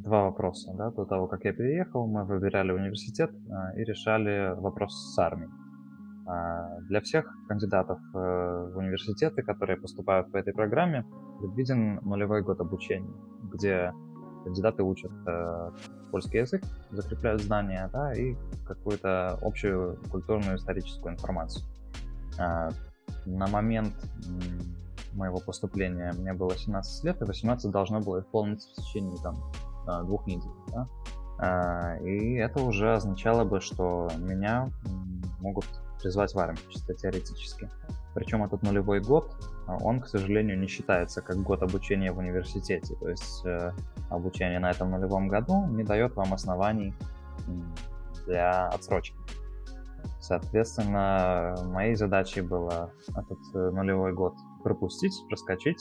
два 0.03 0.25
вопроса. 0.25 0.75
Да? 0.77 0.91
До 0.91 1.05
того, 1.05 1.29
как 1.29 1.45
я 1.45 1.53
переехал, 1.53 2.07
мы 2.07 2.25
выбирали 2.25 2.73
университет 2.73 3.31
а, 3.51 3.73
и 3.77 3.85
решали 3.85 4.55
вопрос 4.61 5.15
с 5.15 5.19
армией. 5.19 5.51
А, 6.27 6.81
для 6.89 7.01
всех 7.01 7.25
кандидатов 7.49 8.01
э, 8.15 8.19
в 8.19 8.79
университеты, 8.79 9.43
которые 9.43 9.77
поступают 9.77 10.33
по 10.33 10.39
этой 10.39 10.53
программе, 10.53 11.05
предвиден 11.39 12.01
нулевой 12.03 12.43
год 12.43 12.61
обучения, 12.61 13.13
где 13.53 13.93
кандидаты 14.45 14.83
учат 14.83 15.13
э, 15.29 15.71
польский 16.11 16.41
язык, 16.41 16.63
закрепляют 16.91 17.43
знания, 17.43 17.89
да, 17.93 18.13
и 18.13 18.35
какую-то 18.67 19.39
общую 19.41 20.01
культурную 20.11 20.57
историческую 20.57 21.15
информацию. 21.15 21.65
Э, 22.41 22.71
на 23.25 23.47
момент 23.47 23.95
моего 25.17 25.39
поступления 25.39 26.13
мне 26.13 26.33
было 26.33 26.57
17 26.57 27.05
лет, 27.05 27.21
и 27.21 27.25
18 27.25 27.71
должно 27.71 28.01
было 28.01 28.21
исполниться 28.21 28.69
в 28.71 28.75
течение 28.75 29.17
там, 29.23 29.37
э, 29.89 30.05
двух 30.05 30.27
недель. 30.27 30.51
Да? 30.69 30.89
Э, 31.39 32.05
и 32.05 32.35
это 32.35 32.63
уже 32.63 32.95
означало 32.95 33.45
бы, 33.45 33.61
что 33.61 34.09
меня 34.19 34.71
могут 35.41 35.67
призвать 36.01 36.35
в 36.35 36.39
армию, 36.39 36.63
чисто 36.69 36.95
теоретически. 36.95 37.71
Причем 38.15 38.45
этот 38.45 38.63
нулевой 38.63 39.01
год, 39.01 39.35
он, 39.67 40.01
к 40.01 40.09
сожалению, 40.09 40.59
не 40.59 40.69
считается 40.69 41.21
как 41.21 41.37
год 41.39 41.63
обучения 41.63 42.13
в 42.13 42.19
университете. 42.19 42.95
То 43.01 43.09
есть 43.09 43.45
э, 43.45 43.73
обучение 44.11 44.59
на 44.59 44.71
этом 44.71 44.91
нулевом 44.91 45.29
году 45.29 45.67
не 45.67 45.83
дает 45.83 46.15
вам 46.15 46.33
оснований 46.33 46.95
для 48.27 48.69
отсрочки. 48.69 49.17
Соответственно, 50.21 51.55
моей 51.65 51.95
задачей 51.95 52.41
было 52.41 52.93
этот 53.09 53.39
э, 53.55 53.71
нулевой 53.71 54.13
год 54.13 54.35
пропустить, 54.63 55.15
проскочить. 55.29 55.81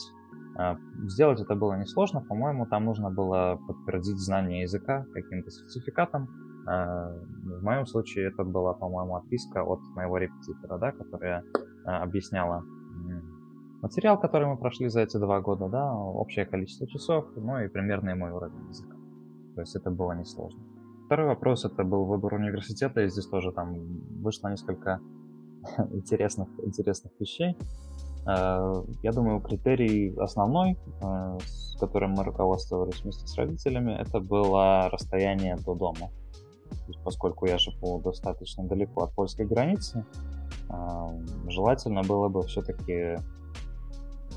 А, 0.58 0.76
сделать 1.04 1.40
это 1.40 1.54
было 1.54 1.74
несложно, 1.74 2.20
по-моему, 2.22 2.66
там 2.66 2.84
нужно 2.84 3.10
было 3.10 3.60
подтвердить 3.66 4.18
знание 4.18 4.62
языка 4.62 5.04
каким-то 5.12 5.50
сертификатом. 5.50 6.28
А, 6.66 7.10
в 7.10 7.62
моем 7.62 7.86
случае 7.86 8.28
это 8.28 8.44
была, 8.44 8.72
по-моему, 8.72 9.16
отписка 9.16 9.62
от 9.62 9.80
моего 9.94 10.16
репетитора, 10.16 10.78
да, 10.78 10.92
которая 10.92 11.44
а, 11.84 12.02
объясняла 12.02 12.62
материал, 13.82 14.18
который 14.18 14.48
мы 14.48 14.56
прошли 14.56 14.88
за 14.88 15.02
эти 15.02 15.16
два 15.18 15.40
года, 15.40 15.68
да, 15.68 15.94
общее 15.94 16.46
количество 16.46 16.86
часов, 16.88 17.26
ну 17.36 17.58
и 17.58 17.68
примерный 17.68 18.14
мой 18.14 18.30
уровень 18.30 18.68
языка. 18.68 18.96
То 19.54 19.60
есть 19.60 19.76
это 19.76 19.90
было 19.90 20.12
несложно. 20.12 20.60
Второй 21.06 21.28
вопрос 21.28 21.64
это 21.64 21.84
был 21.84 22.04
выбор 22.04 22.34
университета, 22.34 23.00
и 23.02 23.08
здесь 23.08 23.26
тоже 23.26 23.52
там 23.52 23.76
вышло 24.22 24.48
несколько 24.48 24.98
интересных, 25.92 26.48
интересных 26.64 27.12
вещей. 27.20 27.56
Э, 28.26 28.82
я 29.04 29.12
думаю, 29.12 29.40
критерий 29.40 30.16
основной, 30.18 30.72
э, 30.72 31.38
с 31.44 31.76
которым 31.78 32.10
мы 32.10 32.24
руководствовались 32.24 33.02
вместе 33.02 33.24
с 33.24 33.36
родителями, 33.36 33.92
это 33.92 34.18
было 34.18 34.90
расстояние 34.90 35.56
до 35.64 35.76
дома. 35.76 36.10
Поскольку 37.04 37.46
я 37.46 37.58
живу 37.58 38.00
достаточно 38.00 38.64
далеко 38.64 39.04
от 39.04 39.14
польской 39.14 39.46
границы, 39.46 40.04
э, 40.68 40.74
желательно 41.46 42.02
было 42.02 42.28
бы 42.28 42.42
все-таки 42.42 43.16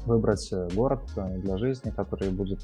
выбрать 0.06 0.54
город 0.76 1.02
для 1.16 1.58
жизни, 1.58 1.90
который 1.90 2.30
будет 2.30 2.60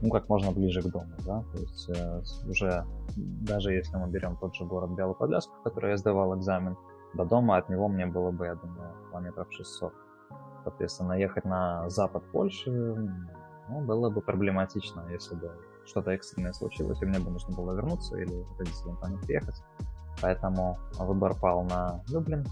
ну, 0.00 0.10
как 0.10 0.28
можно 0.28 0.52
ближе 0.52 0.82
к 0.82 0.86
дому, 0.86 1.12
да, 1.26 1.42
то 1.52 1.58
есть 1.58 1.90
э, 1.90 2.22
уже 2.48 2.84
даже 3.16 3.72
если 3.72 3.96
мы 3.96 4.08
берем 4.08 4.36
тот 4.36 4.54
же 4.54 4.64
город 4.64 4.90
Белую 4.90 5.14
Подляску, 5.14 5.54
в 5.56 5.62
который 5.62 5.90
я 5.90 5.96
сдавал 5.96 6.36
экзамен, 6.38 6.76
до 7.14 7.24
дома 7.24 7.56
от 7.56 7.68
него 7.68 7.88
мне 7.88 8.06
было 8.06 8.30
бы, 8.30 8.46
я 8.46 8.54
думаю, 8.54 8.92
километров 9.10 9.48
600. 9.50 9.92
Соответственно, 10.64 11.14
ехать 11.14 11.44
на 11.44 11.88
запад 11.88 12.22
Польши 12.32 12.70
ну, 13.68 13.80
было 13.80 14.10
бы 14.10 14.20
проблематично, 14.20 15.04
если 15.10 15.34
бы 15.34 15.50
что-то 15.86 16.10
экстренное 16.12 16.52
случилось, 16.52 17.00
и 17.02 17.06
мне 17.06 17.18
бы 17.18 17.30
нужно 17.30 17.56
было 17.56 17.72
вернуться 17.72 18.16
или 18.16 18.44
родителям 18.58 18.98
ним 19.08 19.20
приехать. 19.20 19.62
Поэтому 20.20 20.78
выбор 20.98 21.34
пал 21.34 21.64
на 21.64 22.02
Люблин, 22.08 22.44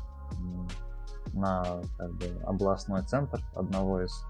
на 1.33 1.63
как 1.99 2.13
бы, 2.15 2.27
областной 2.45 3.03
центр 3.03 3.41
одного 3.55 4.03
из 4.03 4.25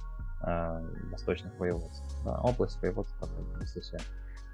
восточных 1.10 1.58
воеводств. 1.58 2.04
Да, 2.24 2.40
область 2.40 2.80
воеводства, 2.80 3.28
если 3.60 3.98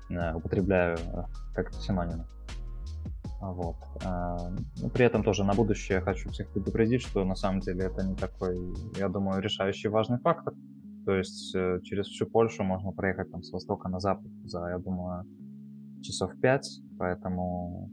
я 0.08 0.32
э, 0.32 0.34
употребляю 0.34 0.96
э, 0.96 1.24
как 1.54 1.72
синоним. 1.74 2.24
Вот. 3.40 3.76
Э, 4.04 4.36
ну, 4.80 4.90
при 4.90 5.04
этом 5.04 5.22
тоже 5.24 5.44
на 5.44 5.54
будущее 5.54 6.00
хочу 6.00 6.30
всех 6.30 6.48
предупредить, 6.52 7.02
что 7.02 7.24
на 7.24 7.34
самом 7.34 7.60
деле 7.60 7.84
это 7.86 8.04
не 8.06 8.14
такой, 8.14 8.58
я 8.96 9.08
думаю, 9.08 9.42
решающий 9.42 9.88
важный 9.88 10.18
фактор. 10.18 10.54
То 11.04 11.14
есть 11.14 11.54
э, 11.54 11.80
через 11.82 12.06
всю 12.06 12.26
Польшу 12.26 12.62
можно 12.62 12.92
проехать 12.92 13.30
там 13.30 13.42
с 13.42 13.52
востока 13.52 13.88
на 13.88 14.00
запад 14.00 14.30
за, 14.44 14.68
я 14.68 14.78
думаю, 14.78 15.26
часов 16.02 16.32
пять, 16.40 16.68
поэтому 16.98 17.90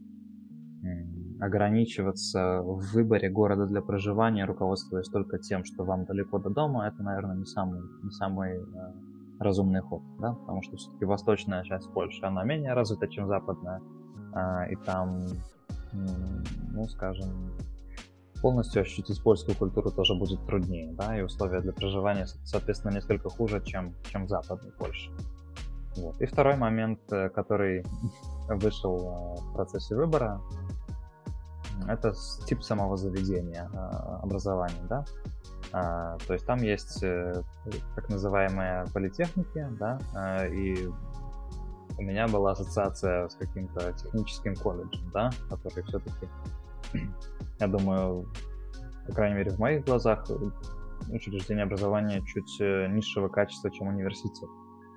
ограничиваться 1.39 2.61
в 2.61 2.93
выборе 2.93 3.29
города 3.29 3.65
для 3.65 3.81
проживания, 3.81 4.45
руководствуясь 4.45 5.07
только 5.07 5.39
тем, 5.39 5.63
что 5.63 5.83
вам 5.83 6.05
далеко 6.05 6.39
до 6.39 6.49
дома, 6.49 6.87
это, 6.87 7.01
наверное, 7.01 7.37
не 7.37 7.45
самый, 7.45 7.81
не 8.03 8.11
самый 8.11 8.59
э, 8.59 8.63
разумный 9.39 9.81
ход, 9.81 10.01
да, 10.19 10.33
потому 10.33 10.61
что 10.61 10.75
все-таки 10.75 11.05
восточная 11.05 11.63
часть 11.63 11.91
Польши, 11.93 12.25
она 12.25 12.43
менее 12.43 12.73
развита, 12.73 13.07
чем 13.07 13.27
западная, 13.27 13.81
э, 14.33 14.73
и 14.73 14.75
там, 14.85 15.19
ну, 16.73 16.85
скажем, 16.87 17.29
полностью 18.41 18.81
ощутить 18.81 19.21
польскую 19.23 19.55
культуру 19.55 19.91
тоже 19.91 20.15
будет 20.15 20.45
труднее, 20.45 20.93
да, 20.93 21.17
и 21.17 21.21
условия 21.21 21.61
для 21.61 21.73
проживания, 21.73 22.25
соответственно, 22.43 22.93
несколько 22.93 23.29
хуже, 23.29 23.61
чем, 23.63 23.93
чем 24.03 24.25
в 24.25 24.29
западной 24.29 24.71
Польше. 24.71 25.11
Вот. 25.97 26.21
И 26.21 26.25
второй 26.25 26.55
момент, 26.55 26.99
э, 27.11 27.29
который 27.29 27.83
вышел 28.49 28.97
э, 28.97 29.41
в 29.41 29.53
процессе 29.53 29.95
выбора, 29.95 30.41
это 31.87 32.13
тип 32.45 32.63
самого 32.63 32.97
заведения 32.97 33.69
а, 33.73 34.19
образования, 34.23 34.81
да. 34.89 35.05
А, 35.71 36.17
то 36.25 36.33
есть 36.33 36.45
там 36.45 36.59
есть 36.59 37.03
э, 37.03 37.43
так 37.95 38.09
называемые 38.09 38.85
политехники, 38.93 39.67
да, 39.79 39.99
а, 40.15 40.45
и 40.45 40.87
у 41.97 42.01
меня 42.01 42.27
была 42.27 42.51
ассоциация 42.51 43.27
с 43.27 43.35
каким-то 43.35 43.93
техническим 43.93 44.55
колледжем, 44.55 45.09
да, 45.13 45.29
который 45.49 45.83
все-таки, 45.83 46.27
я 47.59 47.67
думаю, 47.67 48.25
по 49.07 49.13
крайней 49.13 49.37
мере 49.37 49.51
в 49.51 49.59
моих 49.59 49.85
глазах, 49.85 50.25
учреждение 51.09 51.63
образования 51.63 52.21
чуть 52.25 52.59
э, 52.61 52.87
низшего 52.87 53.27
качества, 53.27 53.71
чем 53.71 53.87
университет. 53.87 54.49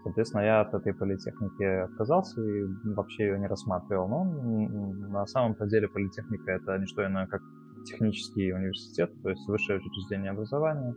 Соответственно, 0.04 0.42
я 0.42 0.60
от 0.60 0.74
этой 0.74 0.94
политехники 0.94 1.62
отказался 1.62 2.42
и 2.42 2.64
вообще 2.94 3.24
ее 3.24 3.38
не 3.38 3.46
рассматривал. 3.46 4.08
Но 4.08 4.24
на 4.24 5.26
самом-то 5.26 5.66
деле 5.66 5.88
политехника 5.88 6.52
это 6.52 6.76
не 6.78 6.86
что 6.86 7.06
иное, 7.06 7.26
как 7.26 7.42
технический 7.84 8.52
университет, 8.52 9.12
то 9.22 9.30
есть 9.30 9.46
высшее 9.48 9.78
учреждение 9.78 10.32
образования. 10.32 10.94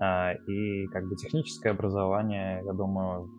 А, 0.00 0.32
и 0.32 0.86
как 0.88 1.08
бы 1.08 1.16
техническое 1.16 1.70
образование, 1.70 2.62
я 2.64 2.72
думаю, 2.72 3.30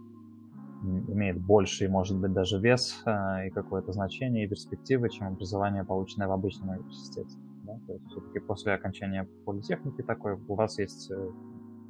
имеет 0.83 1.39
больше 1.41 1.85
и 1.85 1.87
может 1.87 2.17
быть 2.17 2.33
даже 2.33 2.59
вес 2.59 3.01
а, 3.05 3.45
и 3.45 3.49
какое-то 3.49 3.91
значение 3.91 4.45
и 4.45 4.47
перспективы, 4.47 5.09
чем 5.09 5.27
образование, 5.27 5.83
полученное 5.83 6.27
в 6.27 6.31
обычном 6.31 6.69
университете. 6.69 7.37
Да? 7.63 7.79
То 7.87 7.93
есть 7.93 8.05
все-таки 8.07 8.39
после 8.39 8.73
окончания 8.73 9.27
политехники 9.45 10.01
такой 10.01 10.33
у 10.47 10.55
вас 10.55 10.79
есть 10.79 11.11
э, 11.11 11.29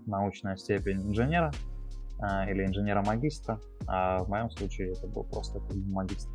научная 0.06 0.56
степень 0.56 1.02
инженера, 1.08 1.52
или 2.22 2.66
инженера-магистра, 2.66 3.60
а 3.88 4.24
в 4.24 4.30
моем 4.30 4.52
случае 4.52 4.92
это 4.92 5.08
был 5.08 5.24
просто 5.24 5.62
магистр. 5.88 6.30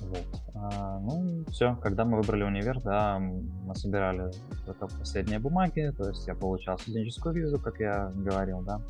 Вот. 0.00 0.26
А, 0.54 0.98
ну, 1.00 1.44
все, 1.50 1.76
когда 1.76 2.04
мы 2.04 2.18
выбрали 2.18 2.44
универ, 2.44 2.80
да, 2.82 3.18
мы 3.18 3.74
собирали 3.74 4.30
только 4.64 4.86
последние 4.86 5.38
бумаги, 5.38 5.92
то 5.96 6.08
есть 6.08 6.26
я 6.26 6.34
получал 6.34 6.78
студенческую 6.78 7.34
визу, 7.34 7.58
как 7.60 7.80
я 7.80 8.12
говорил, 8.14 8.62
да, 8.62 8.80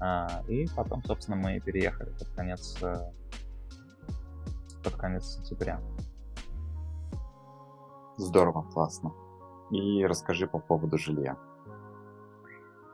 а, 0.00 0.42
и 0.48 0.66
потом, 0.74 1.02
собственно, 1.04 1.36
мы 1.36 1.60
переехали 1.60 2.10
под 2.10 2.28
конец, 2.36 2.76
э, 2.82 2.94
под 4.82 4.94
конец 4.94 5.24
сентября. 5.36 5.80
Здорово, 8.16 8.62
классно. 8.62 9.12
И 9.70 10.04
расскажи 10.04 10.46
по 10.46 10.58
поводу 10.58 10.98
жилья. 10.98 11.36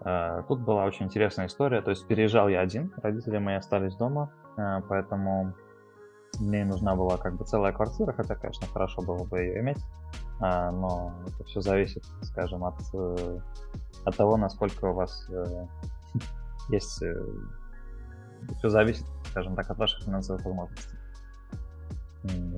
Э, 0.05 0.43
тут 0.49 0.61
была 0.61 0.85
очень 0.85 1.07
интересная 1.07 1.47
история. 1.47 1.83
То 1.83 1.91
есть 1.91 2.07
переезжал 2.07 2.49
я 2.49 2.61
один, 2.61 2.93
родители 3.03 3.39
мои 3.39 3.57
остались 3.57 3.95
дома, 3.97 4.33
э, 4.57 4.81
поэтому 4.89 5.55
мне 6.39 6.65
нужна 6.65 6.95
была 6.95 7.17
как 7.19 7.37
бы 7.37 7.45
целая 7.45 7.73
квартира, 7.73 8.13
хотя, 8.13 8.35
конечно, 8.37 8.67
хорошо 8.69 9.03
было 9.03 9.25
бы 9.25 9.41
ее 9.41 9.61
иметь, 9.61 9.85
э, 10.41 10.71
но 10.71 11.15
это 11.27 11.45
все 11.45 11.61
зависит, 11.61 12.05
скажем, 12.23 12.65
от, 12.65 12.81
от 14.05 14.17
того, 14.17 14.37
насколько 14.37 14.87
у 14.87 14.95
вас 14.95 15.29
есть... 16.69 17.03
Все 18.57 18.71
зависит, 18.71 19.05
скажем 19.27 19.55
так, 19.55 19.71
от 19.71 19.77
ваших 19.77 20.03
финансовых 20.03 20.43
возможностей. 20.47 20.97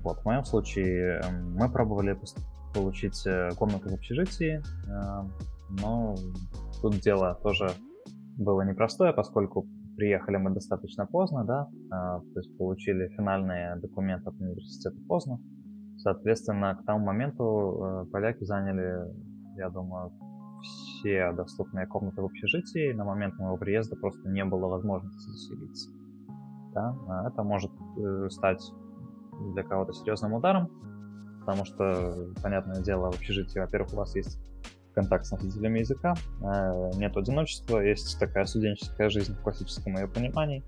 Вот, 0.05 0.21
в 0.21 0.25
моем 0.25 0.45
случае 0.45 1.21
эм, 1.21 1.55
мы 1.55 1.69
пробовали 1.69 2.17
получить 2.73 3.27
комнату 3.59 3.91
в 3.91 3.95
общежитии, 3.95 4.63
но 5.71 6.15
тут 6.83 6.95
дело 7.01 7.39
тоже 7.43 7.71
было 8.37 8.63
непростое, 8.63 9.13
поскольку 9.13 9.67
приехали 9.97 10.37
мы 10.37 10.51
достаточно 10.51 11.07
поздно, 11.07 11.45
да, 11.45 11.69
а, 11.91 12.21
то 12.21 12.41
есть 12.41 12.57
получили 12.59 13.09
финальные 13.17 13.77
документы 13.77 14.31
от 14.31 14.41
университета 14.41 14.97
поздно. 15.07 15.39
Соответственно, 15.99 16.75
к 16.75 16.85
тому 16.85 17.05
моменту 17.05 17.45
э, 17.45 18.07
поляки 18.11 18.43
заняли, 18.43 19.15
я 19.57 19.71
думаю, 19.71 20.11
все 20.63 21.33
доступные 21.33 21.87
комнаты 21.87 22.23
в 22.23 22.25
общежитии. 22.25 22.93
На 22.93 23.05
момент 23.05 23.39
моего 23.39 23.57
приезда 23.57 23.95
просто 23.97 24.29
не 24.29 24.45
было 24.45 24.67
возможности 24.67 25.31
заселиться. 25.31 25.91
Да? 26.75 26.97
А 27.09 27.29
это 27.29 27.45
может 27.45 27.71
э, 27.99 28.29
стать 28.31 28.63
для 29.55 29.63
кого-то 29.63 29.93
серьезным 29.93 30.35
ударом, 30.35 30.69
потому 31.41 31.65
что, 31.65 32.33
понятное 32.43 32.83
дело, 32.83 33.11
в 33.11 33.15
общежитии, 33.15 33.59
во-первых, 33.59 33.93
у 33.93 33.97
вас 33.97 34.17
есть 34.17 34.41
контакт 34.95 35.27
с 35.27 35.33
носителями 35.33 35.81
языка, 35.81 36.15
э, 36.43 36.91
нет 36.97 37.17
одиночества, 37.17 37.81
есть 37.81 38.19
такая 38.19 38.45
студенческая 38.45 39.09
жизнь 39.09 39.35
в 39.35 39.43
классическом 39.43 39.97
ее 39.97 40.09
понимании. 40.09 40.63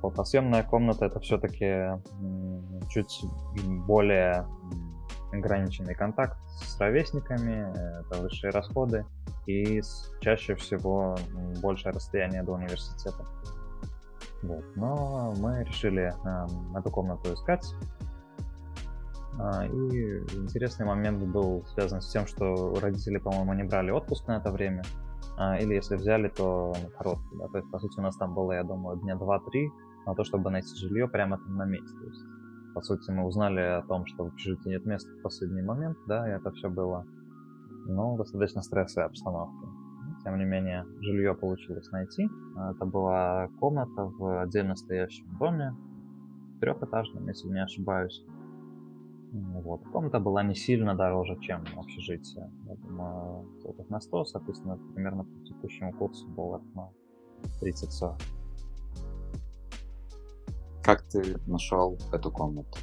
Фотосъемная 0.00 0.64
комната 0.64 1.06
это 1.06 1.20
все-таки 1.20 1.92
чуть 2.90 3.24
более 3.86 4.46
ограниченный 5.32 5.94
контакт 5.94 6.36
с 6.60 6.78
ровесниками, 6.80 7.70
это 8.00 8.20
высшие 8.20 8.50
расходы 8.50 9.06
и 9.46 9.80
чаще 10.20 10.54
всего 10.56 11.16
большее 11.62 11.92
расстояние 11.92 12.42
до 12.42 12.52
университета. 12.52 13.24
Вот. 14.42 14.64
Но 14.74 15.34
мы 15.38 15.62
решили 15.64 16.12
э, 16.12 16.78
эту 16.78 16.90
комнату 16.90 17.32
искать. 17.32 17.64
А, 19.38 19.64
и 19.66 20.18
интересный 20.36 20.86
момент 20.86 21.22
был 21.22 21.64
связан 21.74 22.00
с 22.00 22.10
тем, 22.10 22.26
что 22.26 22.74
родители, 22.80 23.18
по-моему, 23.18 23.54
не 23.54 23.64
брали 23.64 23.90
отпуск 23.90 24.26
на 24.28 24.36
это 24.36 24.50
время. 24.52 24.82
А, 25.36 25.56
или 25.58 25.74
если 25.74 25.96
взяли, 25.96 26.28
то 26.28 26.74
короткий. 26.98 27.36
Да? 27.38 27.48
То 27.48 27.58
есть, 27.58 27.70
по 27.70 27.78
сути, 27.78 27.98
у 27.98 28.02
нас 28.02 28.16
там 28.16 28.34
было, 28.34 28.52
я 28.52 28.64
думаю, 28.64 28.98
дня 28.98 29.16
2-3 29.16 29.68
на 30.06 30.14
то, 30.14 30.24
чтобы 30.24 30.50
найти 30.50 30.74
жилье 30.76 31.08
прямо 31.08 31.38
там 31.38 31.56
на 31.56 31.64
месте. 31.64 31.96
То 31.98 32.06
есть, 32.06 32.22
по 32.74 32.82
сути, 32.82 33.10
мы 33.10 33.24
узнали 33.24 33.60
о 33.60 33.82
том, 33.82 34.06
что 34.06 34.24
в 34.24 34.28
общежитии 34.28 34.68
нет 34.68 34.86
места 34.86 35.10
в 35.10 35.22
последний 35.22 35.62
момент, 35.62 35.96
да, 36.06 36.28
и 36.28 36.32
это 36.32 36.50
все 36.52 36.68
было, 36.68 37.06
ну, 37.86 38.16
достаточно 38.16 38.62
стрессовой 38.62 39.06
обстановке. 39.06 39.66
Тем 40.24 40.38
не 40.38 40.44
менее, 40.44 40.86
жилье 41.00 41.34
получилось 41.34 41.90
найти. 41.90 42.28
Это 42.70 42.84
была 42.86 43.48
комната 43.58 44.04
в 44.04 44.42
отдельно 44.42 44.76
стоящем 44.76 45.26
доме, 45.38 45.74
трехэтажном, 46.60 47.26
если 47.26 47.48
не 47.48 47.62
ошибаюсь. 47.62 48.24
Вот. 49.32 49.82
Комната 49.92 50.20
была 50.20 50.42
не 50.42 50.54
сильно 50.54 50.94
дороже, 50.94 51.38
чем 51.40 51.64
общежитие. 51.76 52.50
Я 52.66 52.74
думаю, 52.74 53.46
на 53.88 54.00
100, 54.00 54.24
соответственно, 54.26 54.78
примерно 54.94 55.24
по 55.24 55.44
текущему 55.46 55.92
курсу 55.94 56.28
долларов 56.28 56.64
на 56.74 56.90
30-40. 57.62 58.20
Как 60.82 61.02
ты 61.04 61.38
нашел 61.46 61.96
эту 62.12 62.30
комнату? 62.30 62.76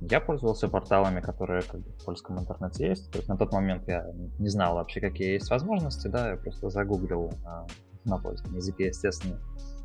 Я 0.00 0.20
пользовался 0.20 0.68
порталами, 0.68 1.20
которые 1.20 1.62
как 1.62 1.80
бы, 1.80 1.92
в 1.92 2.04
польском 2.04 2.40
интернете 2.40 2.88
есть. 2.88 3.10
То 3.12 3.18
есть 3.18 3.28
на 3.28 3.36
тот 3.36 3.52
момент 3.52 3.86
я 3.86 4.10
не 4.38 4.48
знал 4.48 4.74
вообще, 4.74 5.00
какие 5.00 5.34
есть 5.34 5.48
возможности, 5.48 6.08
да, 6.08 6.30
я 6.30 6.36
просто 6.36 6.70
загуглил 6.70 7.30
а, 7.44 7.66
на 8.04 8.18
польском 8.18 8.54
языке, 8.56 8.88
естественно, 8.88 9.38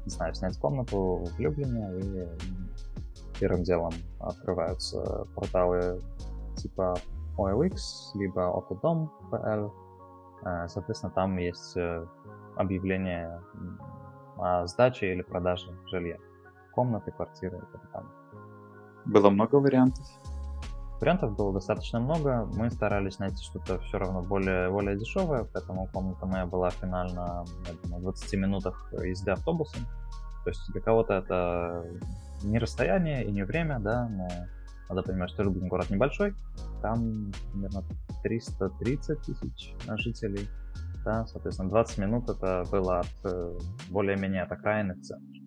не 0.05 0.11
знаю, 0.11 0.33
снять 0.33 0.57
комнату 0.57 1.23
в 1.23 1.39
Люблине, 1.39 1.99
и 1.99 2.27
первым 3.39 3.63
делом 3.63 3.93
открываются 4.19 5.25
порталы 5.35 6.01
типа 6.57 6.95
OLX, 7.37 7.77
либо 8.15 8.41
Autodom.pl. 8.41 9.71
А, 10.43 10.67
соответственно, 10.67 11.11
там 11.13 11.37
есть 11.37 11.75
э, 11.75 12.05
объявление 12.55 13.41
о 14.37 14.67
сдаче 14.67 15.13
или 15.13 15.21
продаже 15.21 15.71
жилья 15.87 16.17
комнаты, 16.73 17.11
квартиры 17.11 17.57
и 17.57 17.71
так 17.73 17.91
далее. 17.91 18.09
Было 19.05 19.29
много 19.29 19.55
вариантов? 19.55 20.05
Вариантов 21.01 21.35
было 21.35 21.53
достаточно 21.53 21.99
много. 21.99 22.47
Мы 22.53 22.69
старались 22.69 23.19
найти 23.19 23.43
что-то 23.43 23.79
все 23.79 23.97
равно 23.97 24.21
более, 24.21 24.69
более 24.69 24.97
дешевое, 24.97 25.45
поэтому 25.53 25.87
комната 25.93 26.25
моя 26.25 26.45
была 26.45 26.69
финально 26.69 27.45
в 27.83 28.01
20 28.01 28.33
минутах 28.39 28.93
езды 29.03 29.31
автобусом. 29.31 29.83
То 30.43 30.49
есть 30.49 30.71
для 30.71 30.81
кого-то 30.81 31.13
это 31.13 31.85
не 32.43 32.59
расстояние 32.59 33.25
и 33.25 33.31
не 33.31 33.43
время, 33.43 33.79
да, 33.79 34.07
но 34.09 34.27
надо 34.89 35.03
понимать, 35.03 35.29
что 35.29 35.43
Люблин 35.43 35.67
город 35.67 35.89
небольшой, 35.89 36.33
там 36.81 37.31
примерно 37.51 37.83
330 38.23 39.21
тысяч 39.21 39.75
жителей, 39.97 40.47
да, 41.05 41.25
соответственно, 41.27 41.69
20 41.69 41.97
минут 41.99 42.29
это 42.29 42.63
было 42.71 42.99
от 42.99 43.31
э, 43.31 43.57
более-менее 43.89 44.43
от 44.43 44.51
окраины 44.51 44.95
в 44.95 45.01
центр. 45.01 45.39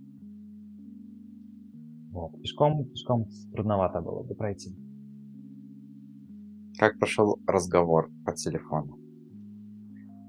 Вот. 2.13 2.33
Пешком, 2.41 2.85
пешком 2.91 3.27
трудновато 3.53 4.01
было 4.01 4.23
бы 4.23 4.35
пройти. 4.35 4.71
Как 6.79 6.99
прошел 6.99 7.39
разговор 7.47 8.11
по 8.25 8.33
телефону? 8.33 8.99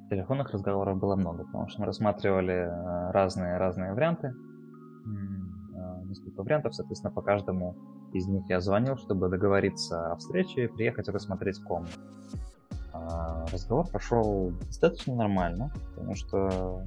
Телефонных 0.10 0.52
разговоров 0.52 1.00
было 1.00 1.16
много, 1.16 1.46
потому 1.46 1.68
что 1.68 1.82
мы 1.82 1.88
рассматривали 1.88 2.54
э, 2.54 3.12
разные, 3.12 3.58
разные 3.58 3.94
варианты. 3.94 4.34
Несколько 6.14 6.44
вариантов, 6.44 6.76
соответственно, 6.76 7.12
по 7.12 7.24
каждому 7.24 7.76
из 8.14 8.28
них 8.28 8.44
я 8.48 8.62
звонил, 8.62 8.98
чтобы 8.98 9.30
договориться 9.30 10.12
о 10.12 10.16
встрече 10.18 10.66
и 10.66 10.68
приехать 10.68 11.08
рассмотреть 11.10 11.60
комнату. 11.64 12.00
А, 12.94 13.48
разговор 13.52 13.88
прошел 13.88 14.52
достаточно 14.68 15.16
нормально, 15.16 15.74
потому 15.90 16.14
что 16.14 16.86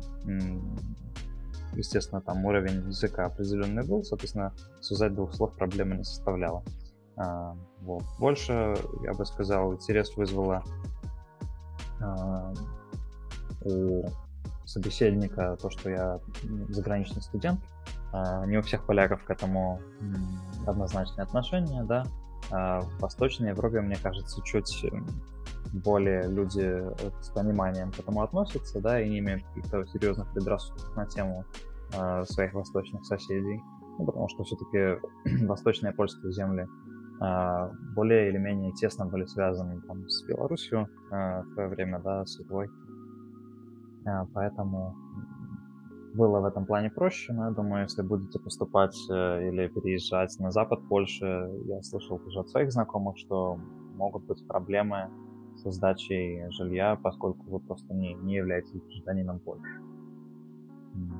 естественно, 1.75 2.21
там 2.21 2.45
уровень 2.45 2.87
языка 2.87 3.27
определенный 3.27 3.85
был, 3.85 4.05
соответственно, 4.05 4.53
связать 4.81 5.13
двух 5.13 5.35
слов 5.35 5.57
проблемы 5.57 5.97
не 5.97 6.05
составляло. 6.05 6.63
А, 7.17 7.57
вот. 7.81 8.05
Больше, 8.21 8.77
я 9.03 9.13
бы 9.13 9.27
сказал, 9.27 9.75
интерес 9.75 10.17
вызвало 10.17 10.63
а, 12.01 12.55
у 13.65 14.05
собеседника 14.67 15.57
то, 15.61 15.71
что 15.71 15.91
я 15.91 16.21
заграничный 16.69 17.23
студент. 17.23 17.61
А, 18.13 18.45
не 18.47 18.59
у 18.59 18.63
всех 18.63 18.85
поляков 18.85 19.23
к 19.25 19.31
этому 19.31 19.81
однозначное 20.67 21.25
отношение, 21.25 21.85
да. 21.85 22.05
А 22.51 22.81
в 22.81 23.01
Восточной 23.01 23.51
Европе, 23.51 23.81
мне 23.81 23.97
кажется, 23.97 24.43
чуть 24.45 24.85
более 25.73 26.29
люди 26.29 26.61
э, 26.63 27.11
с 27.21 27.31
пониманием 27.31 27.91
к 27.91 27.99
этому 27.99 28.23
относятся, 28.23 28.81
да, 28.81 29.01
и 29.01 29.09
не 29.09 29.19
имеют 29.19 29.45
каких-то 29.45 29.85
серьезных 29.87 30.33
предрассудков 30.33 30.97
на 30.97 31.07
тему 31.07 31.45
э, 31.93 32.25
своих 32.25 32.55
восточных 32.55 33.05
соседей. 33.05 33.61
Ну, 33.99 34.07
потому 34.07 34.29
что 34.29 34.45
все-таки 34.45 35.01
восточные 35.47 35.93
польские 35.93 36.33
земли 36.33 36.67
более 37.95 38.29
или 38.29 38.37
менее 38.37 38.73
тесно 38.73 39.07
были 39.07 39.25
связаны 39.25 39.81
там, 39.81 40.07
с 40.07 40.23
Беларусью 40.25 40.87
в 41.11 41.47
свое 41.55 41.69
время, 41.71 41.99
да, 42.01 42.27
с 42.27 42.39
Литвой. 42.39 42.69
Э, 44.07 44.27
поэтому 44.33 44.95
было 46.15 46.41
в 46.41 46.45
этом 46.47 46.65
плане 46.65 46.91
проще, 46.91 47.33
но 47.33 47.47
я 47.47 47.51
думаю, 47.51 47.83
если 47.83 48.03
будете 48.03 48.39
поступать 48.39 48.97
э, 49.11 49.49
или 49.49 49.69
переезжать 49.69 50.35
на 50.39 50.51
запад 50.51 50.81
Польши, 50.89 51.27
я 51.67 51.83
слышал 51.83 52.21
уже 52.25 52.41
от 52.41 52.49
своих 52.49 52.73
знакомых, 52.73 53.19
что 53.19 53.59
могут 53.97 54.25
быть 54.25 54.47
проблемы 54.47 55.11
со 55.57 55.71
сдачей 55.71 56.51
жилья, 56.51 56.99
поскольку 57.03 57.43
вы 57.51 57.61
просто 57.61 57.93
не, 57.95 58.15
не 58.15 58.37
являетесь 58.37 58.81
гражданином 58.81 59.41
Польши. 59.41 59.81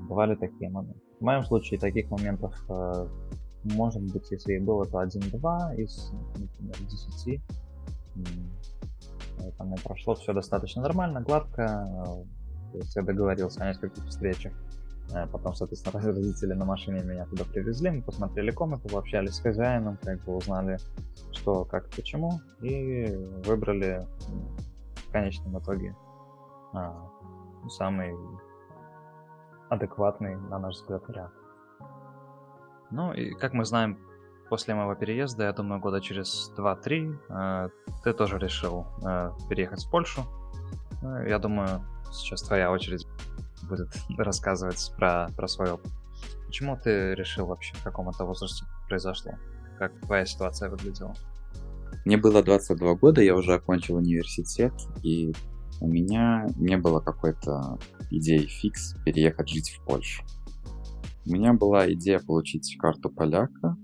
Бывали 0.09 0.35
такие 0.37 0.71
моменты. 0.71 1.01
В 1.21 1.25
моем 1.25 1.45
случае 1.45 1.79
таких 1.79 2.11
моментов 2.11 2.55
э, 2.69 3.09
может 3.75 4.03
быть, 4.13 4.31
если 4.31 4.55
и 4.55 4.59
было, 4.59 4.85
то 4.85 4.99
один-два 4.99 5.75
из, 5.75 6.13
например, 6.39 6.77
десяти. 6.89 7.41
Поэтому 9.39 9.77
прошло 9.85 10.15
все 10.15 10.33
достаточно 10.33 10.83
нормально, 10.83 11.21
гладко. 11.21 11.85
То 12.73 12.79
есть 12.79 12.97
я 12.97 13.03
договорился 13.03 13.63
о 13.63 13.69
нескольких 13.69 14.05
встречах. 14.07 14.53
Э, 15.15 15.27
потом, 15.27 15.55
соответственно, 15.55 16.03
родители 16.05 16.53
на 16.53 16.65
машине 16.65 17.03
меня 17.03 17.27
туда 17.27 17.45
привезли, 17.45 17.91
мы 17.91 18.03
посмотрели 18.03 18.51
комнату, 18.51 18.89
пообщались 18.89 19.35
с 19.35 19.41
хозяином, 19.41 19.99
как 20.03 20.23
бы 20.25 20.37
узнали, 20.37 20.79
что, 21.33 21.65
как, 21.65 21.89
почему, 21.91 22.41
и 22.61 23.15
выбрали 23.45 24.07
в 24.95 25.13
конечном 25.13 25.59
итоге 25.59 25.95
а, 26.73 27.09
самый 27.69 28.15
адекватный, 29.71 30.37
на 30.37 30.59
наш 30.59 30.77
взгляд, 30.77 31.07
вариант. 31.09 31.33
Ну 32.91 33.13
и, 33.13 33.33
как 33.35 33.53
мы 33.53 33.65
знаем, 33.65 33.99
после 34.49 34.75
моего 34.75 34.95
переезда, 34.95 35.45
я 35.45 35.53
думаю, 35.53 35.81
года 35.81 36.01
через 36.01 36.53
2-3, 36.57 37.19
э, 37.29 37.69
ты 38.05 38.13
тоже 38.13 38.39
решил 38.39 38.87
э, 39.05 39.33
переехать 39.49 39.85
в 39.85 39.91
Польшу. 39.91 40.23
Ну, 41.03 41.23
я 41.23 41.39
думаю, 41.39 41.81
сейчас 42.17 42.43
твоя 42.43 42.71
очередь 42.71 43.07
будет 43.69 43.89
рассказывать 44.19 44.93
про, 44.97 45.29
про 45.37 45.49
свой 45.49 45.73
опыт. 45.73 45.93
Почему 46.47 46.79
ты 46.83 47.15
решил 47.15 47.47
вообще, 47.47 47.75
в 47.75 47.83
каком 47.83 48.09
это 48.09 48.25
возрасте 48.25 48.65
произошло? 48.89 49.33
Как 49.79 49.99
твоя 50.01 50.25
ситуация 50.25 50.71
выглядела? 50.71 51.15
Мне 52.05 52.17
было 52.17 52.43
22 52.43 52.95
года, 52.95 53.21
я 53.21 53.35
уже 53.35 53.55
окончил 53.55 53.97
университет, 53.97 54.73
и 55.03 55.33
у 55.81 55.89
меня 55.89 56.47
не 56.57 56.77
было 56.77 57.01
какой-то 57.01 57.79
идеи 58.11 58.47
фикс 58.47 58.95
переехать 59.05 59.49
жить 59.49 59.71
в 59.71 59.85
Польшу. 59.85 60.23
У 61.27 61.33
меня 61.33 61.53
была 61.53 61.93
идея 61.93 62.21
получить 62.21 62.77
карту 62.79 63.11
поляка 63.11 63.77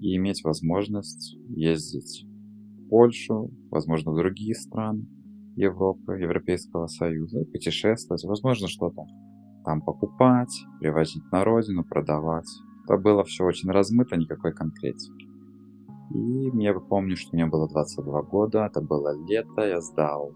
и 0.00 0.16
иметь 0.16 0.42
возможность 0.42 1.36
ездить 1.48 2.24
в 2.24 2.88
Польшу, 2.88 3.50
возможно, 3.70 4.10
в 4.10 4.16
другие 4.16 4.54
страны. 4.54 5.06
Европы, 5.56 6.14
Европейского 6.18 6.86
Союза, 6.86 7.44
путешествовать, 7.44 8.24
возможно, 8.24 8.68
что-то 8.68 9.04
там 9.64 9.80
покупать, 9.80 10.54
привозить 10.80 11.24
на 11.32 11.44
родину, 11.44 11.84
продавать. 11.84 12.48
Это 12.84 12.98
было 12.98 13.24
все 13.24 13.44
очень 13.44 13.70
размыто, 13.70 14.16
никакой 14.16 14.52
конкретики. 14.52 15.26
И 16.14 16.50
я 16.62 16.74
помню, 16.74 17.16
что 17.16 17.34
мне 17.34 17.46
было 17.46 17.68
22 17.68 18.22
года, 18.22 18.66
это 18.66 18.80
было 18.82 19.16
лето, 19.26 19.62
я 19.62 19.80
сдал 19.80 20.32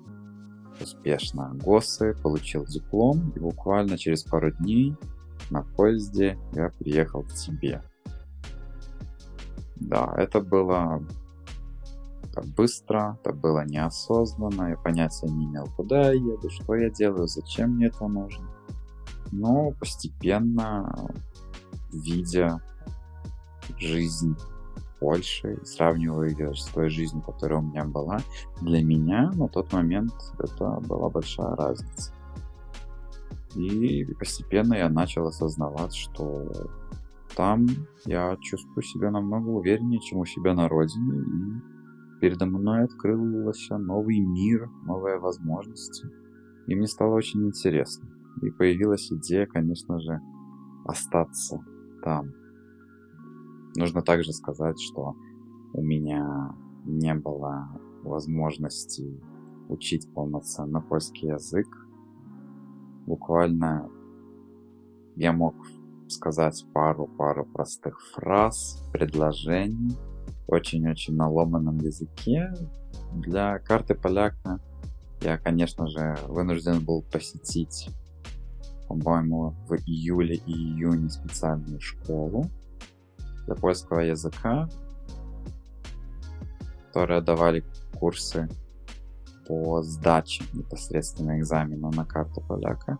успешно 0.81 1.52
ГОСы, 1.54 2.14
получил 2.22 2.64
диплом, 2.64 3.33
и 3.35 3.40
буквально 3.40 3.98
через 3.98 4.22
пару 4.22 4.52
дней 4.52 4.96
на 5.50 5.62
поезде 5.62 6.38
я 6.52 6.70
приехал 6.78 7.22
к 7.22 7.33
тебе. 7.33 7.83
Да, 9.76 10.14
это 10.16 10.40
было 10.40 11.04
это 12.38 12.48
быстро, 12.48 13.18
это 13.22 13.33
было 13.33 13.64
неосознанно, 13.64 14.70
я 14.70 14.77
понятия 14.77 15.29
не 15.29 15.46
имел, 15.46 15.66
куда 15.77 16.12
я 16.12 16.12
еду, 16.12 16.51
что 16.51 16.74
я 16.74 16.90
делаю, 16.90 17.27
зачем 17.27 17.72
мне 17.72 17.87
это 17.87 18.07
нужно. 18.07 18.48
Но 19.31 19.72
постепенно, 19.79 21.11
видя 21.92 22.61
жизнь 23.79 24.37
Польши, 25.01 25.61
сравнивая 25.64 26.31
ее 26.31 26.55
с 26.55 26.64
той 26.66 26.88
жизнью, 26.88 27.22
которая 27.22 27.61
у 27.61 27.62
меня 27.62 27.85
была, 27.85 28.18
для 28.61 28.83
меня 28.83 29.31
на 29.35 29.48
тот 29.48 29.72
момент 29.72 30.12
это 30.38 30.81
была 30.88 31.09
большая 31.09 31.55
разница. 31.55 32.12
И 33.55 34.05
постепенно 34.18 34.74
я 34.74 34.88
начал 34.88 35.27
осознавать, 35.27 35.94
что 35.94 36.46
там 37.37 37.66
я 38.05 38.37
чувствую 38.40 38.83
себя 38.83 39.11
намного 39.11 39.48
увереннее, 39.48 40.01
чем 40.01 40.18
у 40.18 40.27
себя 40.27 40.55
на 40.55 40.68
родине, 40.68 41.20
и 41.20 41.77
передо 42.20 42.46
мной 42.46 42.85
открылся 42.85 43.78
новый 43.78 44.20
мир, 44.20 44.68
новые 44.85 45.18
возможности. 45.18 46.09
И 46.66 46.74
мне 46.74 46.87
стало 46.87 47.14
очень 47.14 47.46
интересно. 47.46 48.09
И 48.42 48.50
появилась 48.50 49.11
идея, 49.12 49.46
конечно 49.46 49.98
же, 50.00 50.20
остаться 50.85 51.64
там. 52.02 52.33
Нужно 53.76 54.02
также 54.02 54.33
сказать, 54.33 54.81
что 54.81 55.14
у 55.72 55.83
меня 55.83 56.54
не 56.85 57.14
было 57.14 57.68
возможности 58.02 59.20
учить 59.68 60.12
полноценно 60.14 60.81
польский 60.81 61.28
язык. 61.28 61.66
Буквально 63.07 63.90
я 65.16 65.33
мог 65.33 65.54
сказать 66.09 66.64
пару-пару 66.72 67.44
простых 67.44 68.00
фраз, 68.14 68.83
предложений, 68.92 69.96
очень-очень 70.48 71.14
на 71.14 71.28
ломаном 71.28 71.78
языке. 71.78 72.52
Для 73.12 73.58
карты 73.58 73.94
поляка 73.94 74.61
я, 75.20 75.38
конечно 75.38 75.87
же, 75.87 76.16
вынужден 76.26 76.84
был 76.84 77.02
посетить, 77.02 77.90
по-моему, 78.88 79.50
в 79.68 79.74
июле 79.74 80.37
и 80.37 80.52
июне 80.52 81.11
специальную 81.11 81.80
школу 81.80 82.46
для 83.46 83.54
польского 83.54 84.00
языка, 84.00 84.68
которые 86.88 87.20
давали 87.20 87.64
курсы 87.98 88.48
по 89.46 89.82
сдаче 89.82 90.44
непосредственно 90.52 91.38
экзамена 91.38 91.90
на 91.90 92.04
карту 92.04 92.40
поляка. 92.40 92.98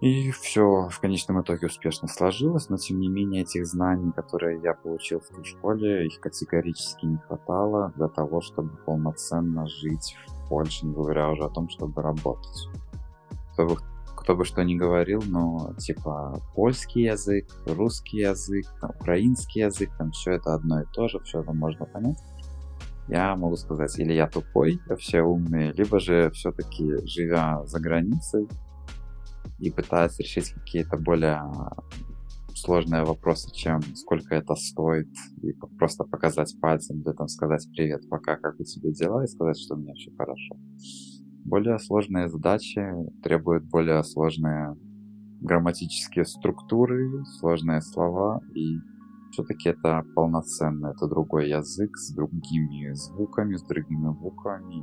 И 0.00 0.30
все 0.32 0.88
в 0.90 1.00
конечном 1.00 1.40
итоге 1.40 1.66
успешно 1.66 2.08
сложилось, 2.08 2.68
но 2.68 2.76
тем 2.76 3.00
не 3.00 3.08
менее 3.08 3.42
этих 3.42 3.66
знаний, 3.66 4.12
которые 4.12 4.60
я 4.60 4.74
получил 4.74 5.20
в 5.20 5.28
той 5.28 5.44
школе, 5.44 6.06
их 6.06 6.20
категорически 6.20 7.06
не 7.06 7.16
хватало 7.16 7.92
для 7.96 8.08
того, 8.08 8.40
чтобы 8.40 8.76
полноценно 8.84 9.66
жить 9.66 10.16
в 10.26 10.48
Польше, 10.48 10.86
не 10.86 10.92
говоря 10.92 11.30
уже 11.30 11.44
о 11.44 11.48
том, 11.48 11.68
чтобы 11.68 12.02
работать. 12.02 12.68
Кто 13.52 13.66
бы, 13.66 13.76
кто 14.16 14.36
бы 14.36 14.44
что 14.44 14.62
ни 14.62 14.74
говорил, 14.74 15.22
но 15.26 15.72
типа 15.78 16.40
польский 16.54 17.04
язык, 17.04 17.46
русский 17.66 18.18
язык, 18.18 18.66
там, 18.80 18.90
украинский 19.00 19.62
язык, 19.62 19.90
там 19.96 20.10
все 20.10 20.32
это 20.32 20.54
одно 20.54 20.82
и 20.82 20.84
то 20.92 21.08
же, 21.08 21.20
все 21.20 21.40
это 21.40 21.52
можно 21.52 21.86
понять. 21.86 22.22
Я 23.06 23.36
могу 23.36 23.56
сказать, 23.56 23.98
или 23.98 24.12
я 24.12 24.26
тупой, 24.26 24.80
все 24.98 25.22
умные, 25.22 25.72
либо 25.72 26.00
же 26.00 26.30
все-таки 26.30 27.06
живя 27.06 27.64
за 27.66 27.78
границей, 27.78 28.48
и 29.58 29.70
пытаются 29.70 30.22
решить 30.22 30.50
какие-то 30.50 30.96
более 30.96 31.42
сложные 32.54 33.04
вопросы, 33.04 33.50
чем 33.52 33.82
сколько 33.94 34.34
это 34.34 34.54
стоит, 34.54 35.08
и 35.42 35.52
просто 35.78 36.04
показать 36.04 36.54
пальцем, 36.60 37.02
да 37.02 37.12
там 37.12 37.28
сказать 37.28 37.68
привет, 37.74 38.08
пока, 38.08 38.36
как 38.36 38.58
у 38.58 38.64
тебя 38.64 38.90
дела, 38.92 39.24
и 39.24 39.26
сказать, 39.26 39.58
что 39.58 39.76
меня 39.76 39.92
все 39.94 40.10
хорошо. 40.16 40.56
Более 41.44 41.78
сложные 41.78 42.28
задачи 42.28 42.80
требуют 43.22 43.64
более 43.64 44.02
сложные 44.02 44.76
грамматические 45.40 46.24
структуры, 46.24 47.22
сложные 47.38 47.82
слова, 47.82 48.40
и 48.54 48.78
все-таки 49.30 49.70
это 49.70 50.04
полноценно, 50.14 50.92
это 50.96 51.06
другой 51.06 51.50
язык 51.50 51.96
с 51.96 52.14
другими 52.14 52.94
звуками, 52.94 53.56
с 53.56 53.62
другими 53.62 54.08
буквами, 54.08 54.82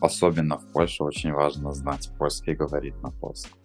особенно 0.00 0.58
в 0.58 0.66
Польше 0.72 1.04
очень 1.04 1.32
важно 1.32 1.72
знать 1.72 2.10
польский 2.18 2.52
и 2.52 2.56
говорить 2.56 3.00
на 3.02 3.10
польском. 3.10 3.58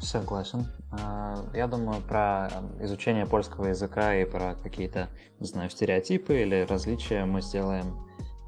Согласен. 0.00 0.66
А, 0.90 1.34
я 1.52 1.66
думаю, 1.66 2.00
про 2.00 2.48
изучение 2.80 3.26
польского 3.26 3.66
языка 3.66 4.14
и 4.14 4.24
про 4.24 4.54
какие-то, 4.54 5.10
не 5.38 5.46
знаю, 5.46 5.68
стереотипы 5.68 6.40
или 6.40 6.66
различия 6.66 7.26
мы 7.26 7.42
сделаем 7.42 7.94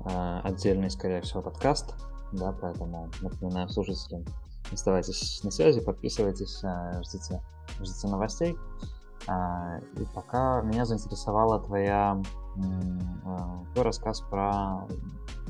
а, 0.04 0.40
отдельный, 0.42 0.90
скорее 0.90 1.20
всего, 1.20 1.42
подкаст. 1.42 1.94
Да, 2.32 2.52
поэтому 2.58 3.10
напоминаю 3.20 3.68
слушателям, 3.68 4.24
оставайтесь 4.72 5.42
на 5.42 5.50
связи, 5.50 5.80
подписывайтесь, 5.80 6.64
а, 6.64 7.02
ждите, 7.02 7.42
ждите 7.80 8.08
новостей. 8.08 8.56
И 9.22 10.04
пока 10.14 10.62
меня 10.62 10.84
заинтересовала 10.84 11.60
твоя 11.60 12.20
а, 13.24 13.64
твой 13.72 13.84
рассказ 13.84 14.20
про 14.22 14.86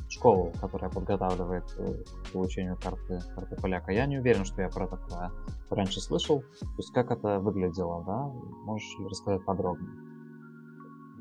школу, 0.09 0.53
которая 0.61 0.91
подготавливает 0.91 1.65
э, 1.79 2.03
к 2.25 2.33
получению 2.33 2.77
карты, 2.77 3.21
карты 3.35 3.57
поляка. 3.57 3.93
Я 3.93 4.07
не 4.07 4.19
уверен, 4.19 4.45
что 4.45 4.61
я 4.61 4.69
про 4.69 4.89
такое 4.89 5.31
раньше 5.71 6.01
слышал. 6.01 6.41
То 6.41 6.77
есть 6.79 6.93
как 6.93 7.13
это 7.13 7.39
выглядело, 7.39 8.05
да? 8.05 8.25
Можешь 8.65 8.97
рассказать 9.09 9.45
подробнее? 9.45 9.91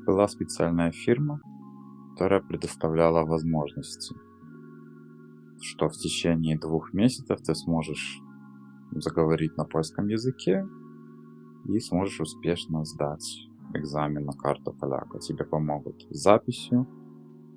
Была 0.06 0.26
специальная 0.26 0.90
фирма, 0.90 1.40
которая 2.12 2.40
предоставляла 2.40 3.24
возможности, 3.24 4.16
что 5.62 5.88
в 5.88 5.92
течение 5.92 6.58
двух 6.58 6.92
месяцев 6.92 7.40
ты 7.42 7.54
сможешь 7.54 8.20
заговорить 8.90 9.56
на 9.56 9.64
польском 9.64 10.08
языке 10.08 10.66
и 11.76 11.80
сможешь 11.80 12.20
успешно 12.20 12.84
сдать 12.84 13.48
экзамен 13.74 14.24
на 14.24 14.32
карту 14.32 14.72
поляка. 14.72 15.18
Тебе 15.18 15.44
помогут 15.44 16.06
с 16.10 16.22
записью 16.22 16.86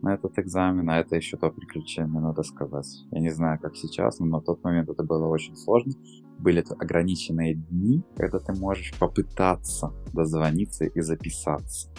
на 0.01 0.15
этот 0.15 0.37
экзамен, 0.37 0.89
а 0.89 0.97
это 0.97 1.15
еще 1.15 1.37
то 1.37 1.49
приключение, 1.49 2.19
надо 2.19 2.43
сказать. 2.43 3.05
Я 3.11 3.21
не 3.21 3.29
знаю, 3.29 3.59
как 3.59 3.75
сейчас, 3.75 4.19
но 4.19 4.25
на 4.25 4.41
тот 4.41 4.63
момент 4.63 4.89
это 4.89 5.03
было 5.03 5.27
очень 5.27 5.55
сложно. 5.55 5.93
Были 6.39 6.63
ограниченные 6.77 7.55
дни, 7.55 8.03
когда 8.17 8.39
ты 8.39 8.53
можешь 8.53 8.93
попытаться 8.99 9.93
дозвониться 10.13 10.85
и 10.85 11.01
записаться. 11.01 11.89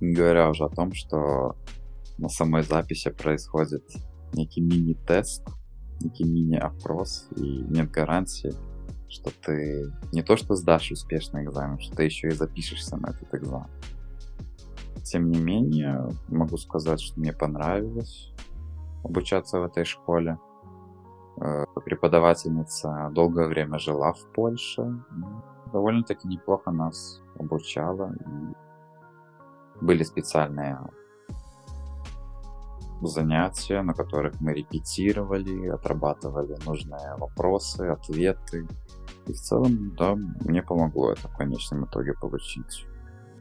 Не 0.00 0.14
говоря 0.14 0.48
уже 0.48 0.64
о 0.64 0.68
том, 0.68 0.92
что 0.92 1.56
на 2.18 2.28
самой 2.28 2.62
записи 2.62 3.10
происходит 3.10 3.84
некий 4.32 4.60
мини-тест, 4.60 5.44
некий 6.00 6.24
мини-опрос, 6.24 7.28
и 7.36 7.64
нет 7.68 7.90
гарантии, 7.90 8.52
что 9.10 9.30
ты 9.44 9.92
не 10.12 10.22
то 10.22 10.36
что 10.36 10.54
сдашь 10.54 10.92
успешный 10.92 11.44
экзамен, 11.44 11.78
что 11.78 11.96
ты 11.96 12.04
еще 12.04 12.28
и 12.28 12.32
запишешься 12.32 12.96
на 12.96 13.08
этот 13.08 13.34
экзамен. 13.34 13.68
Тем 15.04 15.30
не 15.30 15.38
менее, 15.38 16.08
могу 16.28 16.56
сказать, 16.56 17.00
что 17.00 17.18
мне 17.18 17.32
понравилось 17.32 18.32
обучаться 19.02 19.58
в 19.58 19.64
этой 19.64 19.84
школе. 19.84 20.38
Э, 21.40 21.64
преподавательница 21.84 23.10
долгое 23.12 23.46
время 23.48 23.78
жила 23.78 24.12
в 24.12 24.24
Польше. 24.32 25.02
Довольно-таки 25.72 26.28
неплохо 26.28 26.70
нас 26.70 27.20
обучала. 27.38 28.12
И 28.14 29.84
были 29.84 30.02
специальные 30.02 30.78
занятия, 33.08 33.82
на 33.82 33.94
которых 33.94 34.40
мы 34.40 34.54
репетировали, 34.54 35.68
отрабатывали 35.68 36.56
нужные 36.66 37.16
вопросы, 37.16 37.82
ответы. 37.82 38.66
И 39.26 39.32
в 39.32 39.36
целом, 39.36 39.94
да, 39.96 40.14
мне 40.14 40.62
помогло 40.62 41.12
это 41.12 41.28
в 41.28 41.36
конечном 41.36 41.84
итоге 41.84 42.14
получить. 42.14 42.86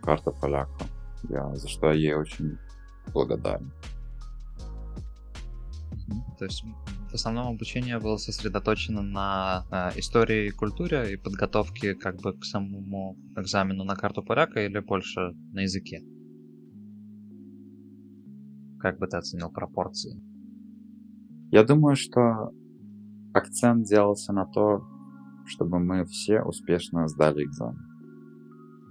Карта 0.02 0.32
поляка. 0.32 0.86
Я, 1.30 1.56
за 1.56 1.67
что 1.67 1.88
я 1.88 1.93
ей 1.93 2.13
очень 2.13 2.58
благодарен. 3.13 3.72
То 6.38 6.45
есть 6.45 6.63
в 7.12 7.13
основном 7.15 7.48
обучение 7.48 8.00
было 8.00 8.17
сосредоточено 8.17 9.02
на 9.02 9.65
э, 9.72 10.00
истории 10.00 10.48
и 10.48 10.52
культуре 10.52 11.13
и 11.13 11.17
подготовке 11.17 11.95
как 11.95 12.17
бы 12.22 12.34
к 12.34 12.45
самому 12.45 13.17
экзамену 13.36 13.84
на 13.84 13.95
карту 13.95 14.24
поляка 14.24 14.63
или 14.63 14.80
больше 14.80 15.32
на 15.52 15.62
языке? 15.62 16.02
Как 18.80 18.98
бы 18.98 19.08
ты 19.08 19.18
оценил 19.18 19.50
пропорции? 19.50 20.22
Я 21.52 21.63
думаю, 21.63 21.96
что 21.96 22.52
акцент 23.34 23.86
делался 23.86 24.34
на 24.34 24.46
то, 24.46 24.84
чтобы 25.46 25.80
мы 25.80 26.06
все 26.06 26.42
успешно 26.42 27.08
сдали 27.08 27.44
экзамен. 27.44 27.86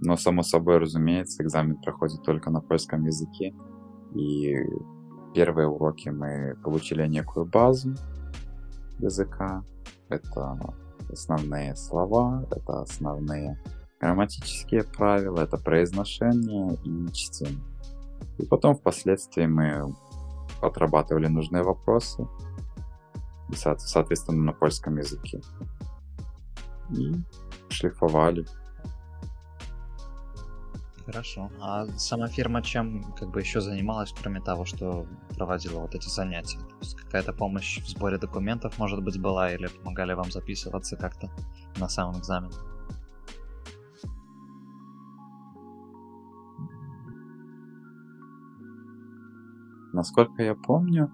Но, 0.00 0.16
само 0.16 0.42
собой, 0.42 0.78
разумеется, 0.78 1.42
экзамен 1.42 1.76
проходит 1.80 2.22
только 2.22 2.50
на 2.50 2.60
польском 2.60 3.04
языке. 3.04 3.54
И 4.14 4.54
первые 5.34 5.68
уроки 5.68 6.08
мы 6.08 6.56
получили 6.62 7.06
некую 7.06 7.46
базу 7.46 7.94
языка. 8.98 9.64
Это 10.08 10.58
основные 11.10 11.74
слова, 11.76 12.44
это 12.50 12.82
основные 12.82 13.58
грамматические 14.00 14.84
правила, 14.84 15.40
это 15.40 15.56
произношение 15.56 16.74
и 16.84 17.12
чтение. 17.12 17.77
И 18.38 18.46
потом 18.46 18.74
впоследствии 18.76 19.46
мы 19.46 19.94
отрабатывали 20.62 21.26
нужные 21.26 21.62
вопросы, 21.62 22.26
соответственно, 23.52 24.42
на 24.42 24.52
польском 24.52 24.96
языке. 24.96 25.40
И 26.90 27.12
шлифовали. 27.68 28.46
Хорошо. 31.04 31.50
А 31.60 31.86
сама 31.96 32.28
фирма 32.28 32.62
чем 32.62 33.02
как 33.14 33.30
бы 33.30 33.40
еще 33.40 33.62
занималась, 33.62 34.12
кроме 34.12 34.40
того, 34.42 34.66
что 34.66 35.06
проводила 35.36 35.80
вот 35.80 35.94
эти 35.94 36.08
занятия? 36.08 36.58
То 36.58 36.76
есть 36.80 36.96
какая-то 36.96 37.32
помощь 37.32 37.80
в 37.80 37.88
сборе 37.88 38.18
документов, 38.18 38.78
может 38.78 39.02
быть, 39.02 39.18
была, 39.18 39.50
или 39.50 39.68
помогали 39.68 40.12
вам 40.12 40.30
записываться 40.30 40.96
как-то 40.96 41.30
на 41.78 41.88
сам 41.88 42.18
экзамен? 42.18 42.50
Насколько 49.98 50.44
я 50.44 50.54
помню, 50.54 51.10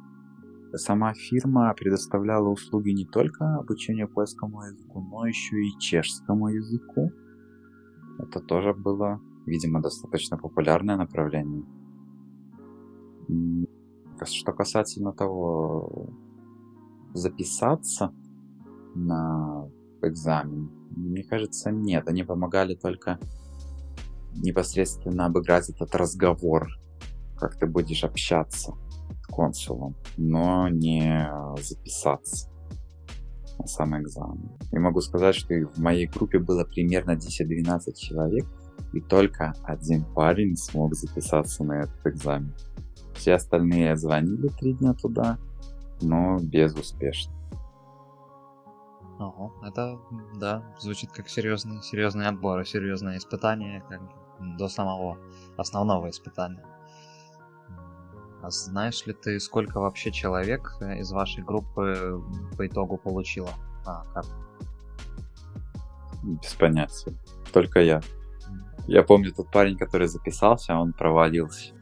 сама 0.74 1.14
фирма 1.14 1.72
предоставляла 1.72 2.50
услуги 2.50 2.90
не 2.90 3.06
только 3.06 3.56
обучению 3.56 4.10
польскому 4.10 4.60
языку, 4.60 5.00
но 5.00 5.26
еще 5.26 5.56
и 5.56 5.78
чешскому 5.78 6.48
языку. 6.48 7.10
Это 8.18 8.40
тоже 8.40 8.74
было, 8.74 9.22
видимо, 9.46 9.80
достаточно 9.80 10.36
популярное 10.36 10.98
направление. 10.98 11.64
Что 14.22 14.52
касательно 14.52 15.14
того, 15.14 16.10
записаться 17.14 18.12
на 18.94 19.66
экзамен, 20.02 20.70
мне 20.90 21.24
кажется, 21.24 21.70
нет. 21.70 22.06
Они 22.06 22.22
помогали 22.22 22.74
только 22.74 23.18
непосредственно 24.34 25.24
обыграть 25.24 25.70
этот 25.70 25.94
разговор 25.94 26.68
как 27.44 27.58
ты 27.58 27.66
будешь 27.66 28.04
общаться 28.04 28.72
с 29.22 29.26
консулом, 29.26 29.94
но 30.16 30.68
не 30.68 31.30
записаться 31.60 32.48
на 33.58 33.66
сам 33.66 34.00
экзамен. 34.00 34.50
И 34.72 34.78
могу 34.78 35.02
сказать, 35.02 35.34
что 35.34 35.54
в 35.54 35.78
моей 35.78 36.06
группе 36.06 36.38
было 36.38 36.64
примерно 36.64 37.12
10-12 37.12 37.94
человек, 37.96 38.46
и 38.94 39.00
только 39.00 39.52
один 39.64 40.04
парень 40.14 40.56
смог 40.56 40.94
записаться 40.94 41.64
на 41.64 41.80
этот 41.80 42.06
экзамен. 42.06 42.54
Все 43.14 43.34
остальные 43.34 43.96
звонили 43.96 44.48
три 44.48 44.72
дня 44.72 44.94
туда, 44.94 45.38
но 46.00 46.38
безуспешно. 46.40 47.34
Ого, 49.18 49.52
это, 49.62 50.00
да, 50.40 50.64
звучит 50.80 51.12
как 51.12 51.28
серьезный, 51.28 51.82
серьезный 51.82 52.26
отбор 52.26 52.66
серьезное 52.66 53.18
испытание, 53.18 53.84
как 53.88 54.00
до 54.58 54.68
самого 54.68 55.18
основного 55.56 56.08
испытания. 56.08 56.64
А 58.44 58.50
знаешь 58.50 59.06
ли 59.06 59.14
ты, 59.14 59.40
сколько 59.40 59.80
вообще 59.80 60.12
человек 60.12 60.76
э, 60.80 60.98
из 60.98 61.10
вашей 61.12 61.42
группы 61.42 62.22
по 62.58 62.66
итогу 62.66 62.98
получило 62.98 63.48
а, 63.86 64.04
карту? 64.12 64.32
Без 66.22 66.52
понятия. 66.52 67.14
Только 67.54 67.80
я. 67.80 68.02
Я 68.86 69.02
помню 69.02 69.32
тот 69.32 69.50
парень, 69.50 69.78
который 69.78 70.08
записался, 70.08 70.76
он 70.76 70.92
провалился 70.92 71.72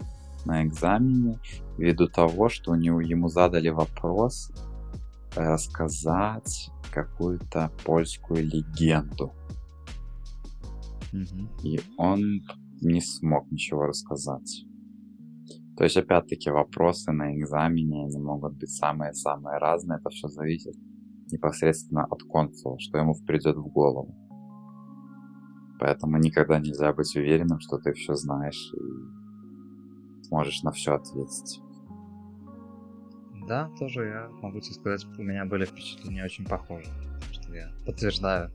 на 0.44 0.64
экзамене 0.64 1.40
ввиду 1.78 2.06
того, 2.06 2.48
что 2.48 2.70
у 2.70 2.74
него, 2.76 3.00
ему 3.00 3.28
задали 3.28 3.70
вопрос 3.70 4.52
рассказать 5.34 6.70
какую-то 6.92 7.72
польскую 7.84 8.44
легенду. 8.44 9.32
Угу. 11.12 11.64
И 11.64 11.80
он 11.96 12.42
не 12.80 13.00
смог 13.00 13.50
ничего 13.50 13.86
рассказать. 13.86 14.64
То 15.82 15.86
есть, 15.86 15.96
опять-таки, 15.96 16.48
вопросы 16.48 17.10
на 17.10 17.36
экзамене, 17.36 18.04
они 18.04 18.20
могут 18.20 18.56
быть 18.56 18.70
самые-самые 18.70 19.58
разные. 19.58 19.98
Это 19.98 20.10
все 20.10 20.28
зависит 20.28 20.76
непосредственно 21.32 22.04
от 22.04 22.22
консула, 22.22 22.78
что 22.78 22.98
ему 22.98 23.16
придет 23.26 23.56
в 23.56 23.66
голову. 23.66 24.14
Поэтому 25.80 26.18
никогда 26.18 26.60
нельзя 26.60 26.92
быть 26.92 27.16
уверенным, 27.16 27.58
что 27.58 27.78
ты 27.78 27.94
все 27.94 28.14
знаешь 28.14 28.72
и 28.74 30.22
сможешь 30.26 30.62
на 30.62 30.70
все 30.70 30.94
ответить. 30.94 31.60
Да, 33.48 33.68
тоже 33.76 34.04
я 34.04 34.28
могу 34.40 34.60
тебе 34.60 34.74
сказать, 34.74 35.04
у 35.18 35.22
меня 35.24 35.44
были 35.46 35.64
впечатления 35.64 36.24
очень 36.24 36.46
похожие. 36.46 36.94
Я 37.52 37.70
подтверждаю 37.86 38.50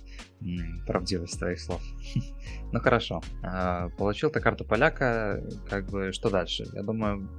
правдивость 0.86 1.40
твоих 1.40 1.60
слов. 1.60 1.82
ну 2.72 2.80
хорошо. 2.80 3.22
А, 3.44 3.90
получил 3.98 4.30
ты 4.30 4.40
карту 4.40 4.66
поляка, 4.66 5.42
как 5.70 5.86
бы 5.88 6.12
что 6.12 6.30
дальше? 6.30 6.66
Я 6.74 6.84
думаю, 6.84 7.30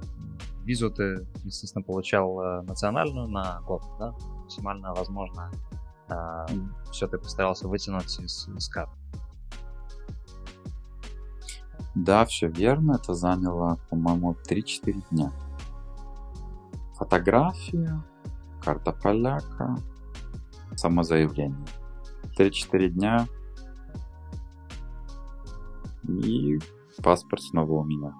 визу 0.63 0.91
ты, 0.91 1.27
естественно, 1.43 1.83
получал 1.83 2.41
э, 2.41 2.61
национальную 2.63 3.27
на 3.27 3.61
год, 3.61 3.83
да? 3.99 4.11
Максимально 4.41 4.93
возможно. 4.93 5.51
А, 6.09 6.45
Все 6.91 7.07
ты 7.07 7.17
постарался 7.17 7.67
вытянуть 7.67 8.19
из, 8.19 8.47
из 8.49 8.69
карт. 8.69 8.89
Да, 11.95 12.25
все 12.25 12.47
верно. 12.47 12.93
Это 13.01 13.13
заняло, 13.13 13.79
по-моему, 13.89 14.35
3-4 14.47 15.03
дня. 15.11 15.31
Фотография, 16.95 18.03
карта 18.61 18.91
поляка, 18.91 19.77
самозаявление. 20.79 21.65
3-4 22.37 22.87
дня 22.89 23.27
и 26.07 26.57
паспорт 27.03 27.41
снова 27.41 27.81
у 27.81 27.83
меня. 27.83 28.15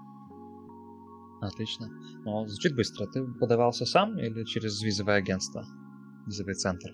Отлично. 1.41 1.87
Ну, 2.25 2.45
звучит 2.47 2.75
быстро. 2.75 3.07
Ты 3.07 3.25
подавался 3.25 3.85
сам 3.85 4.17
или 4.19 4.43
через 4.43 4.81
визовое 4.83 5.15
агентство? 5.15 5.63
Визовый 6.25 6.55
центр? 6.55 6.89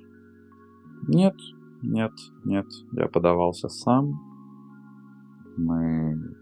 Нет, 1.08 1.36
нет, 1.82 2.14
нет. 2.44 2.68
Я 2.94 3.08
подавался 3.08 3.68
сам. 3.70 4.22
Мы 5.58 6.36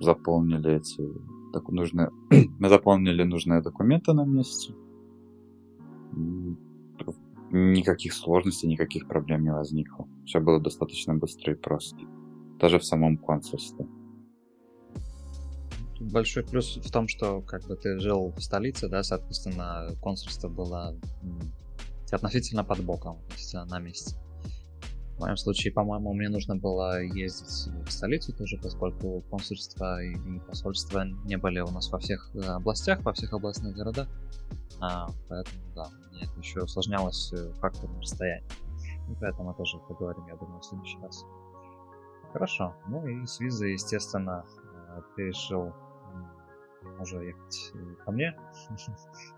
заполнили 0.00 0.76
эти 0.76 1.02
так, 1.52 1.68
нужные... 1.70 2.10
Мы 2.58 2.68
заполнили 2.68 3.22
нужные 3.22 3.62
документы 3.62 4.12
на 4.12 4.24
месте 4.26 4.74
никаких 7.54 8.12
сложностей, 8.12 8.68
никаких 8.68 9.06
проблем 9.06 9.44
не 9.44 9.52
возникло. 9.52 10.08
Все 10.26 10.40
было 10.40 10.60
достаточно 10.60 11.14
быстро 11.14 11.52
и 11.52 11.56
просто. 11.56 11.96
Даже 12.58 12.78
в 12.78 12.84
самом 12.84 13.16
консульстве. 13.16 13.86
Большой 16.00 16.44
плюс 16.44 16.76
в 16.76 16.90
том, 16.90 17.06
что 17.06 17.40
как 17.42 17.64
бы 17.66 17.76
ты 17.76 17.98
жил 17.98 18.32
в 18.36 18.40
столице, 18.40 18.88
да, 18.88 19.02
соответственно, 19.02 19.88
консульство 20.02 20.48
было 20.48 20.96
относительно 22.10 22.64
под 22.64 22.84
боком, 22.84 23.18
то 23.28 23.34
есть 23.34 23.54
на 23.54 23.78
месте. 23.78 24.16
В 25.16 25.20
моем 25.20 25.36
случае, 25.36 25.72
по-моему, 25.72 26.12
мне 26.12 26.28
нужно 26.28 26.56
было 26.56 27.00
ездить 27.00 27.72
в 27.86 27.90
столицу 27.90 28.32
тоже, 28.32 28.58
поскольку 28.60 29.22
консульство 29.30 30.02
и 30.02 30.16
посольство 30.40 31.04
не 31.24 31.36
были 31.38 31.60
у 31.60 31.70
нас 31.70 31.88
во 31.90 32.00
всех 32.00 32.30
э, 32.34 32.40
областях, 32.40 33.00
во 33.02 33.12
всех 33.12 33.32
областных 33.32 33.76
городах. 33.76 34.08
А, 34.80 35.08
поэтому, 35.28 35.62
да, 35.74 35.88
мне 36.10 36.24
это 36.24 36.38
еще 36.38 36.62
усложнялось 36.62 37.32
э, 37.32 37.52
фактором 37.60 37.98
расстояния. 38.00 38.46
И 39.08 39.14
поэтому 39.20 39.48
мы 39.48 39.54
тоже 39.54 39.78
поговорим, 39.88 40.26
я 40.26 40.36
думаю, 40.36 40.60
в 40.60 40.64
следующий 40.64 40.98
раз. 41.00 41.24
Хорошо. 42.32 42.74
Ну 42.88 43.06
и 43.06 43.26
с 43.26 43.40
визой, 43.40 43.72
естественно, 43.72 44.44
э, 44.96 45.00
ты 45.16 45.26
решил 45.26 45.72
уже 47.00 47.24
ехать 47.24 47.72
ко 48.04 48.10
мне. 48.10 48.36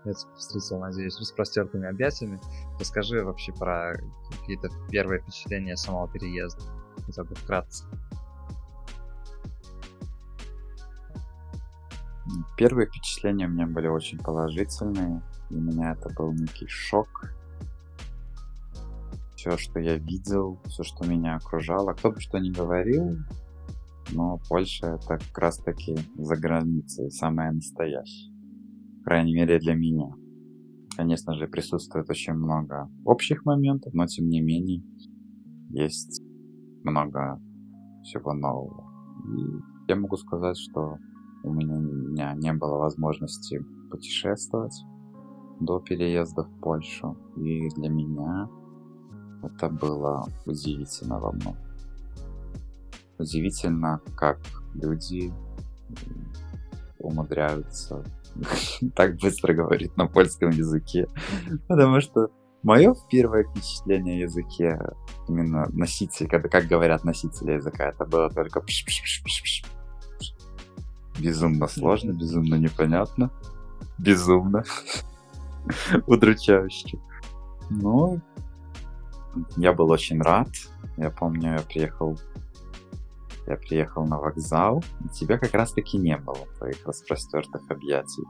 Я 0.05 0.13
тебя 0.13 0.35
встретил, 0.35 0.79
надеюсь, 0.79 1.19
распростертыми 1.19 1.87
объятиями. 1.87 2.39
Расскажи 2.79 3.23
вообще 3.23 3.53
про 3.53 3.93
какие-то 4.39 4.69
первые 4.89 5.21
впечатления 5.21 5.75
самого 5.75 6.07
переезда. 6.09 6.61
Хотя 7.05 7.23
бы 7.23 7.35
вкратце. 7.35 7.85
Первые 12.57 12.87
впечатления 12.87 13.47
у 13.47 13.49
меня 13.49 13.67
были 13.67 13.87
очень 13.87 14.17
положительные. 14.17 15.21
Для 15.49 15.61
меня 15.61 15.91
это 15.93 16.13
был 16.15 16.31
некий 16.33 16.67
шок. 16.67 17.07
Все, 19.35 19.57
что 19.57 19.79
я 19.79 19.97
видел, 19.97 20.59
все, 20.65 20.83
что 20.83 21.07
меня 21.07 21.35
окружало. 21.35 21.93
Кто 21.93 22.11
бы 22.11 22.19
что 22.19 22.39
ни 22.39 22.51
говорил, 22.51 23.17
но 24.11 24.39
Польша 24.49 24.95
это 24.95 25.19
как 25.19 25.37
раз 25.37 25.57
таки 25.57 25.95
за 26.15 26.35
границей, 26.35 27.11
самая 27.11 27.51
настоящая. 27.51 28.31
По 28.99 29.11
крайней 29.11 29.35
мере 29.35 29.59
для 29.59 29.75
меня. 29.75 30.11
Конечно 30.95 31.35
же, 31.35 31.47
присутствует 31.47 32.09
очень 32.09 32.33
много 32.33 32.89
общих 33.05 33.45
моментов, 33.45 33.93
но 33.93 34.07
тем 34.07 34.27
не 34.27 34.41
менее 34.41 34.83
есть 35.69 36.21
много 36.83 37.39
всего 38.03 38.33
нового. 38.33 38.83
И 39.27 39.91
я 39.91 39.95
могу 39.95 40.17
сказать, 40.17 40.57
что 40.57 40.97
у 41.47 41.53
меня 41.53 42.33
не 42.33 42.53
было 42.53 42.77
возможности 42.77 43.63
путешествовать 43.89 44.83
до 45.59 45.79
переезда 45.79 46.43
в 46.43 46.59
Польшу. 46.59 47.17
И 47.35 47.69
для 47.69 47.89
меня 47.89 48.49
это 49.43 49.69
было 49.69 50.27
удивительно 50.45 51.19
во 51.19 51.31
многом. 51.31 51.57
удивительно, 53.19 54.01
как 54.15 54.39
люди 54.75 55.33
умудряются 56.99 58.03
так 58.95 59.17
быстро 59.17 59.53
говорить 59.53 59.95
на 59.97 60.07
польском 60.07 60.49
языке. 60.49 61.07
Потому 61.67 62.01
что 62.01 62.29
мое 62.63 62.95
первое 63.09 63.43
впечатление 63.43 64.17
о 64.17 64.23
языке, 64.23 64.79
именно 65.27 65.67
носитель, 65.71 66.27
когда, 66.27 66.49
как 66.49 66.65
говорят 66.65 67.03
носители 67.03 67.53
языка, 67.53 67.89
это 67.89 68.05
было 68.05 68.29
только 68.29 68.61
безумно 71.19 71.67
сложно, 71.67 72.11
безумно 72.11 72.55
непонятно, 72.55 73.31
безумно 73.97 74.63
удручающе. 76.07 76.99
Но 77.69 78.17
я 79.57 79.73
был 79.73 79.89
очень 79.89 80.21
рад. 80.21 80.49
Я 80.97 81.11
помню, 81.11 81.53
я 81.53 81.59
приехал 81.59 82.17
я 83.47 83.55
приехал 83.55 84.05
на 84.05 84.17
вокзал, 84.19 84.83
и 85.05 85.09
тебя 85.09 85.37
как 85.37 85.53
раз-таки 85.53 85.97
не 85.97 86.17
было, 86.17 86.45
твоих 86.57 86.85
распростертых 86.85 87.61
объятий. 87.69 88.23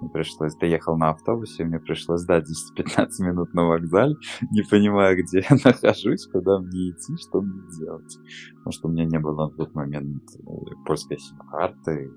Мне 0.00 0.10
пришлось, 0.10 0.56
доехал 0.56 0.96
на 0.96 1.10
автобусе, 1.10 1.64
мне 1.64 1.78
пришлось 1.78 2.22
ждать 2.22 2.44
10-15 2.76 3.06
минут 3.20 3.54
на 3.54 3.66
вокзале, 3.66 4.16
не 4.50 4.62
понимая, 4.62 5.14
где 5.14 5.46
я 5.48 5.56
нахожусь, 5.64 6.26
куда 6.26 6.58
мне 6.58 6.90
идти, 6.90 7.16
что 7.16 7.40
мне 7.40 7.62
делать. 7.78 8.18
Потому 8.56 8.72
что 8.72 8.88
у 8.88 8.90
меня 8.90 9.04
не 9.04 9.18
было 9.18 9.46
на 9.46 9.50
тот 9.54 9.74
момент 9.74 10.24
э, 10.36 10.50
польской 10.84 11.18
сим-карты. 11.18 12.10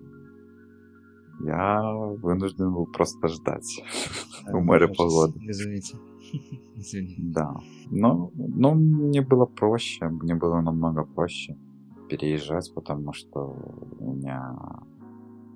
Я 1.40 1.82
вынужден 2.22 2.74
был 2.74 2.86
просто 2.86 3.28
ждать 3.28 3.84
у 4.52 4.60
моря 4.60 4.88
погоды. 4.88 5.40
Извините. 5.42 5.98
Извини. 6.76 7.16
Да. 7.18 7.56
Но, 7.92 8.32
но 8.36 8.74
мне 8.74 9.22
было 9.22 9.46
проще, 9.46 10.08
мне 10.08 10.36
было 10.36 10.62
намного 10.62 11.04
проще 11.04 11.56
переезжать, 12.10 12.74
потому 12.74 13.14
что 13.14 13.56
у 14.00 14.14
меня 14.14 14.56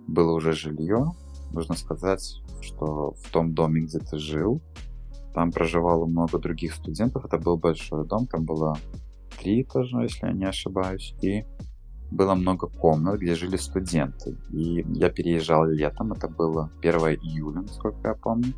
было 0.07 0.33
уже 0.33 0.53
жилье. 0.53 1.13
Нужно 1.53 1.75
сказать, 1.75 2.41
что 2.61 3.13
в 3.23 3.31
том 3.31 3.53
доме, 3.53 3.81
где 3.81 3.99
ты 3.99 4.17
жил, 4.17 4.61
там 5.33 5.51
проживало 5.51 6.05
много 6.05 6.39
других 6.39 6.73
студентов. 6.73 7.25
Это 7.25 7.37
был 7.37 7.57
большой 7.57 8.05
дом, 8.05 8.27
там 8.27 8.45
было 8.45 8.77
три 9.39 9.61
этажа, 9.61 10.03
если 10.03 10.27
я 10.27 10.33
не 10.33 10.45
ошибаюсь. 10.45 11.15
И 11.21 11.45
было 12.11 12.35
много 12.35 12.67
комнат, 12.67 13.19
где 13.19 13.35
жили 13.35 13.57
студенты. 13.57 14.37
И 14.51 14.85
я 14.89 15.09
переезжал 15.09 15.65
летом, 15.65 16.11
это 16.11 16.27
было 16.27 16.69
1 16.81 16.93
июля, 17.21 17.61
насколько 17.61 18.09
я 18.09 18.13
помню. 18.15 18.53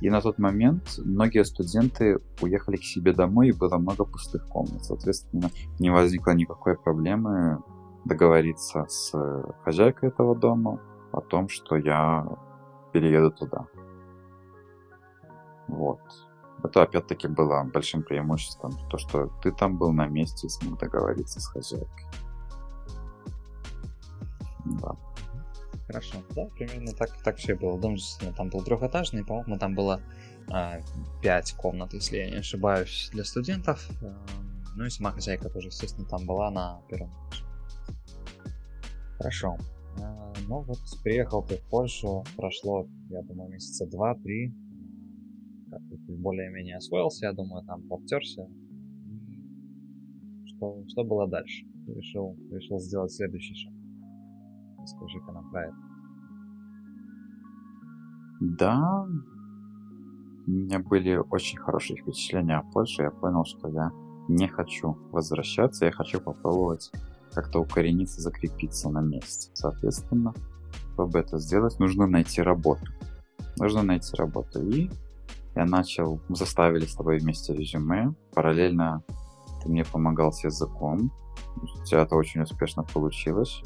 И 0.00 0.08
на 0.08 0.20
тот 0.20 0.38
момент 0.38 0.98
многие 1.04 1.44
студенты 1.44 2.20
уехали 2.40 2.76
к 2.76 2.84
себе 2.84 3.12
домой, 3.12 3.48
и 3.48 3.52
было 3.52 3.76
много 3.78 4.04
пустых 4.04 4.48
комнат. 4.48 4.84
Соответственно, 4.84 5.50
не 5.78 5.90
возникло 5.90 6.30
никакой 6.30 6.76
проблемы 6.76 7.58
договориться 8.04 8.86
с 8.88 9.12
хозяйкой 9.64 10.08
этого 10.08 10.34
дома 10.36 10.80
о 11.12 11.20
том, 11.20 11.48
что 11.48 11.76
я 11.76 12.26
перееду 12.92 13.30
туда. 13.30 13.66
Вот. 15.68 16.00
Это 16.64 16.82
опять-таки 16.82 17.26
было 17.26 17.64
большим 17.64 18.02
преимуществом, 18.02 18.72
то, 18.88 18.96
что 18.96 19.26
ты 19.42 19.50
там 19.50 19.78
был 19.78 19.92
на 19.92 20.06
месте 20.06 20.46
и 20.46 20.50
смог 20.50 20.78
договориться 20.78 21.40
с 21.40 21.46
хозяйкой. 21.46 22.06
Да. 24.64 24.96
Хорошо. 25.86 26.18
Да, 26.34 26.46
примерно 26.46 26.92
так, 26.92 27.22
так 27.22 27.36
все 27.36 27.54
было. 27.54 27.78
Дом 27.78 27.96
там 28.36 28.48
был 28.48 28.62
трехэтажный, 28.62 29.24
по-моему, 29.24 29.58
там 29.58 29.74
было 29.74 30.00
а, 30.50 30.80
5 31.22 31.52
комнат, 31.54 31.92
если 31.92 32.18
я 32.18 32.30
не 32.30 32.36
ошибаюсь, 32.36 33.10
для 33.12 33.24
студентов. 33.24 33.88
А, 34.02 34.16
ну 34.76 34.84
и 34.84 34.90
сама 34.90 35.12
хозяйка 35.12 35.50
тоже, 35.50 35.68
естественно, 35.68 36.06
там 36.06 36.26
была 36.26 36.50
на 36.50 36.80
первом 36.88 37.10
этаже. 37.10 37.44
Хорошо. 39.18 39.56
А, 40.00 40.32
ну 40.48 40.62
вот, 40.62 40.78
приехал 41.02 41.42
ты 41.42 41.56
в 41.58 41.68
Польшу, 41.68 42.24
прошло, 42.36 42.86
я 43.10 43.22
думаю, 43.22 43.50
месяца 43.50 43.86
два-три. 43.86 44.54
Более-менее 46.08 46.76
освоился, 46.76 47.26
я 47.26 47.32
думаю, 47.32 47.64
там 47.64 47.82
подтерся. 47.88 48.46
Что, 50.44 50.84
что 50.88 51.04
было 51.04 51.26
дальше? 51.26 51.64
Решил, 51.86 52.36
решил 52.50 52.78
сделать 52.78 53.12
следующий 53.12 53.54
шаг. 53.54 53.71
Расскажи-ка 54.82 55.32
нам 55.32 55.50
про 55.50 55.66
это. 55.66 55.76
Да, 58.40 59.06
у 60.46 60.50
меня 60.50 60.80
были 60.80 61.16
очень 61.30 61.58
хорошие 61.58 62.00
впечатления 62.00 62.56
о 62.56 62.62
Польше. 62.62 63.02
Я 63.02 63.10
понял, 63.10 63.44
что 63.44 63.68
я 63.68 63.92
не 64.28 64.48
хочу 64.48 64.98
возвращаться, 65.12 65.84
я 65.84 65.92
хочу 65.92 66.20
попробовать 66.20 66.90
как-то 67.32 67.60
укорениться, 67.60 68.20
закрепиться 68.20 68.90
на 68.90 69.00
месте. 69.00 69.50
Соответственно, 69.54 70.34
чтобы 70.92 71.18
это 71.20 71.38
сделать, 71.38 71.78
нужно 71.78 72.06
найти 72.06 72.42
работу. 72.42 72.84
Нужно 73.58 73.82
найти 73.82 74.16
работу. 74.16 74.60
И 74.68 74.90
я 75.54 75.64
начал, 75.64 76.20
заставили 76.28 76.86
с 76.86 76.94
тобой 76.94 77.18
вместе 77.18 77.54
резюме. 77.54 78.14
Параллельно 78.34 79.04
ты 79.62 79.68
мне 79.68 79.84
помогал 79.84 80.32
с 80.32 80.44
языком. 80.44 81.12
У 81.56 81.84
тебя 81.84 82.02
это 82.02 82.16
очень 82.16 82.42
успешно 82.42 82.82
получилось. 82.82 83.62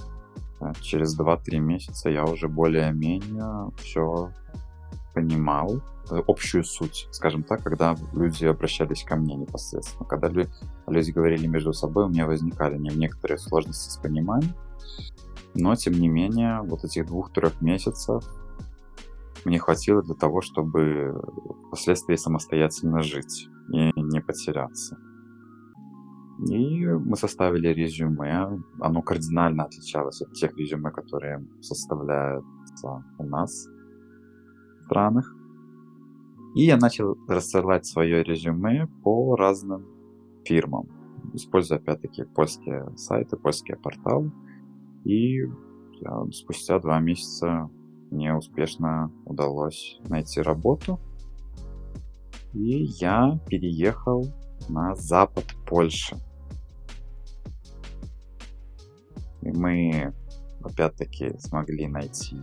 Э, 0.61 0.73
через 0.81 1.19
2-3 1.19 1.59
месяца 1.59 2.11
я 2.11 2.25
уже 2.25 2.49
более-менее 2.49 3.71
все 3.79 4.31
понимал, 5.15 5.81
э, 6.11 6.23
общую 6.27 6.65
суть, 6.65 7.09
скажем 7.11 7.43
так, 7.43 7.63
когда 7.63 7.97
люди 8.13 8.45
обращались 8.45 9.03
ко 9.03 9.17
мне 9.17 9.35
непосредственно. 9.35 10.07
Когда 10.07 10.29
люди 10.29 11.11
говорили 11.11 11.47
между 11.47 11.73
собой, 11.73 12.05
у 12.05 12.09
меня 12.09 12.27
возникали 12.27 12.77
некоторые 12.79 13.39
сложности 13.39 13.91
с 13.91 13.97
пониманием, 13.97 14.55
но 15.55 15.75
тем 15.75 15.95
не 15.95 16.09
менее, 16.09 16.61
вот 16.63 16.85
этих 16.85 17.07
двух-трех 17.07 17.61
месяцев 17.63 18.25
мне 19.45 19.59
хватило 19.59 20.03
для 20.03 20.15
того, 20.15 20.43
чтобы 20.43 21.19
впоследствии 21.69 22.17
самостоятельно 22.17 23.03
жить 23.03 23.49
и 23.73 23.93
не 23.97 24.21
потеряться. 24.21 24.99
И 26.39 26.87
мы 26.87 27.17
составили 27.17 27.69
резюме. 27.69 28.61
Оно 28.81 29.03
кардинально 29.03 29.65
отличалось 29.65 30.21
от 30.21 30.33
тех 30.35 30.57
резюме, 30.57 30.91
которые 30.91 31.47
составляются 31.61 33.05
у 33.19 33.25
нас 33.25 33.67
в 33.67 34.85
странах. 34.85 35.35
И 36.55 36.65
я 36.65 36.77
начал 36.77 37.17
рассылать 37.27 37.87
свое 37.87 38.23
резюме 38.23 38.87
по 39.03 39.35
разным 39.37 39.87
фирмам, 40.45 40.89
используя 41.33 41.79
опять-таки 41.79 42.25
польские 42.25 42.95
сайты, 42.97 43.37
польские 43.37 43.79
порталы. 43.79 44.31
И 45.05 45.43
спустя 46.33 46.79
два 46.81 47.01
месяца 47.01 47.71
мне 48.11 48.35
успешно 48.35 49.11
удалось 49.25 49.99
найти 50.09 50.43
работу. 50.43 51.01
И 52.53 52.85
я 53.01 53.41
переехал 53.49 54.27
на 54.69 54.95
запад 54.95 55.45
Польши. 55.67 56.17
И 59.43 59.53
мы 59.53 60.13
опять-таки 60.63 61.39
смогли 61.39 61.87
найти 61.87 62.37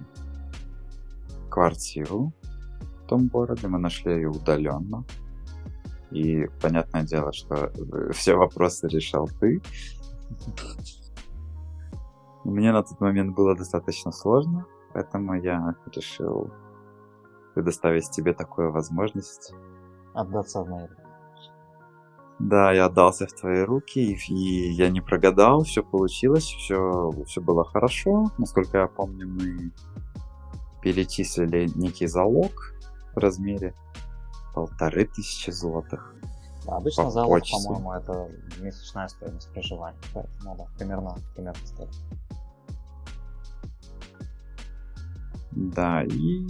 квартиру 1.50 2.34
в 3.04 3.08
том 3.08 3.28
городе. 3.28 3.68
Мы 3.68 3.80
нашли 3.80 4.14
ее 4.14 4.30
удаленно. 4.30 5.04
И 6.12 6.48
понятное 6.62 7.04
дело, 7.04 7.34
что 7.34 7.72
все 8.12 8.36
вопросы 8.36 8.88
решал 8.88 9.28
ты. 9.40 9.62
Мне 12.44 12.72
на 12.72 12.84
тот 12.84 13.00
момент 13.00 13.36
было 13.36 13.56
достаточно 13.56 14.12
сложно, 14.12 14.66
поэтому 14.94 15.34
я 15.36 15.76
решил 15.96 16.52
предоставить 17.54 18.10
тебе 18.12 18.34
такую 18.34 18.72
возможность. 18.72 19.54
Отдаться 20.14 20.62
в 20.62 20.70
мои 20.70 20.88
да, 22.50 22.72
я 22.74 22.86
отдался 22.86 23.26
в 23.26 23.34
твои 23.34 23.62
руки, 23.62 24.18
и 24.28 24.72
я 24.72 24.90
не 24.90 25.02
прогадал, 25.02 25.64
все 25.64 25.82
получилось, 25.82 26.44
все, 26.44 27.12
все 27.26 27.42
было 27.42 27.64
хорошо. 27.64 28.32
Насколько 28.38 28.80
я 28.80 28.88
помню, 28.88 29.28
мы 29.28 29.72
перечислили 30.82 31.70
некий 31.76 32.08
залог 32.08 32.74
в 33.16 33.18
размере 33.18 33.74
полторы 34.54 35.06
тысячи 35.06 35.52
злотых. 35.52 36.14
Да, 36.66 36.78
обычно 36.78 37.06
по 37.06 37.12
залог, 37.12 37.44
по-моему, 37.50 37.94
это 37.94 38.30
месячная 38.60 39.08
стоимость 39.08 39.52
проживания, 39.54 40.00
поэтому 40.14 40.58
да, 40.58 40.66
примерно, 40.78 41.16
примерно 41.36 41.66
стоит. 41.66 41.96
Да, 45.52 46.04
и 46.04 46.46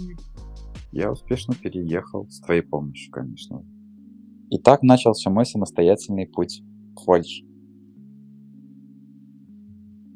я 0.92 1.12
успешно 1.12 1.54
переехал 1.54 2.26
с 2.28 2.40
твоей 2.40 2.62
помощью, 2.62 3.12
конечно. 3.12 3.62
И 4.50 4.58
так 4.58 4.82
начался 4.82 5.30
мой 5.30 5.46
самостоятельный 5.46 6.26
путь 6.26 6.62
в 6.96 7.04
Польшу. 7.04 7.44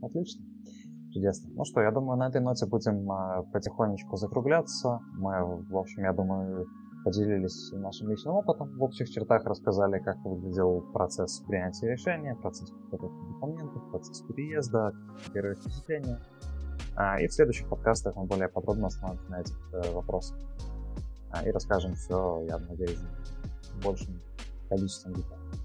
Отлично. 0.02 0.44
Чудесно. 1.12 1.50
Ну 1.54 1.64
что, 1.64 1.80
я 1.80 1.90
думаю, 1.90 2.18
на 2.18 2.28
этой 2.28 2.40
ноте 2.40 2.66
будем 2.66 3.10
э, 3.10 3.42
потихонечку 3.52 4.16
закругляться. 4.16 5.00
Мы, 5.14 5.64
в 5.68 5.76
общем, 5.76 6.02
я 6.02 6.12
думаю, 6.12 6.66
поделились 7.04 7.72
нашим 7.72 8.10
личным 8.10 8.34
опытом, 8.34 8.76
в 8.76 8.82
общих 8.82 9.08
чертах 9.08 9.44
рассказали, 9.44 9.98
как 9.98 10.18
выглядел 10.24 10.82
процесс 10.92 11.40
принятия 11.46 11.92
решения, 11.92 12.34
процесс 12.34 12.70
подготовки 12.70 13.32
документов, 13.32 13.90
процесс 13.90 14.20
переезда, 14.22 14.92
первые 15.32 15.54
впечатления. 15.54 16.18
А, 16.96 17.20
и 17.20 17.26
в 17.26 17.32
следующих 17.32 17.68
подкастах 17.68 18.16
мы 18.16 18.24
более 18.24 18.48
подробно 18.48 18.88
остановимся 18.88 19.30
на 19.30 19.40
этих 19.40 19.56
э, 19.72 19.92
вопросах. 19.92 20.36
А, 21.30 21.46
и 21.46 21.50
расскажем 21.50 21.94
все, 21.94 22.44
я 22.48 22.58
надеюсь, 22.58 23.00
большим 23.82 24.20
количеством 24.68 25.14
деталей. 25.14 25.60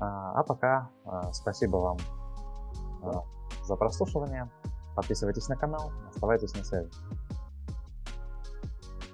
А, 0.00 0.40
а 0.40 0.42
пока 0.42 0.90
спасибо 1.32 1.76
вам 1.76 1.98
за 3.64 3.76
прослушивание. 3.76 4.50
Подписывайтесь 4.94 5.48
на 5.48 5.56
канал, 5.56 5.90
оставайтесь 6.08 6.54
на 6.54 6.64
связи. 6.64 6.90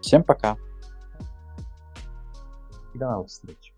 Всем 0.00 0.24
пока. 0.24 0.56
И 2.94 2.98
до 2.98 3.10
новых 3.10 3.28
встреч. 3.28 3.74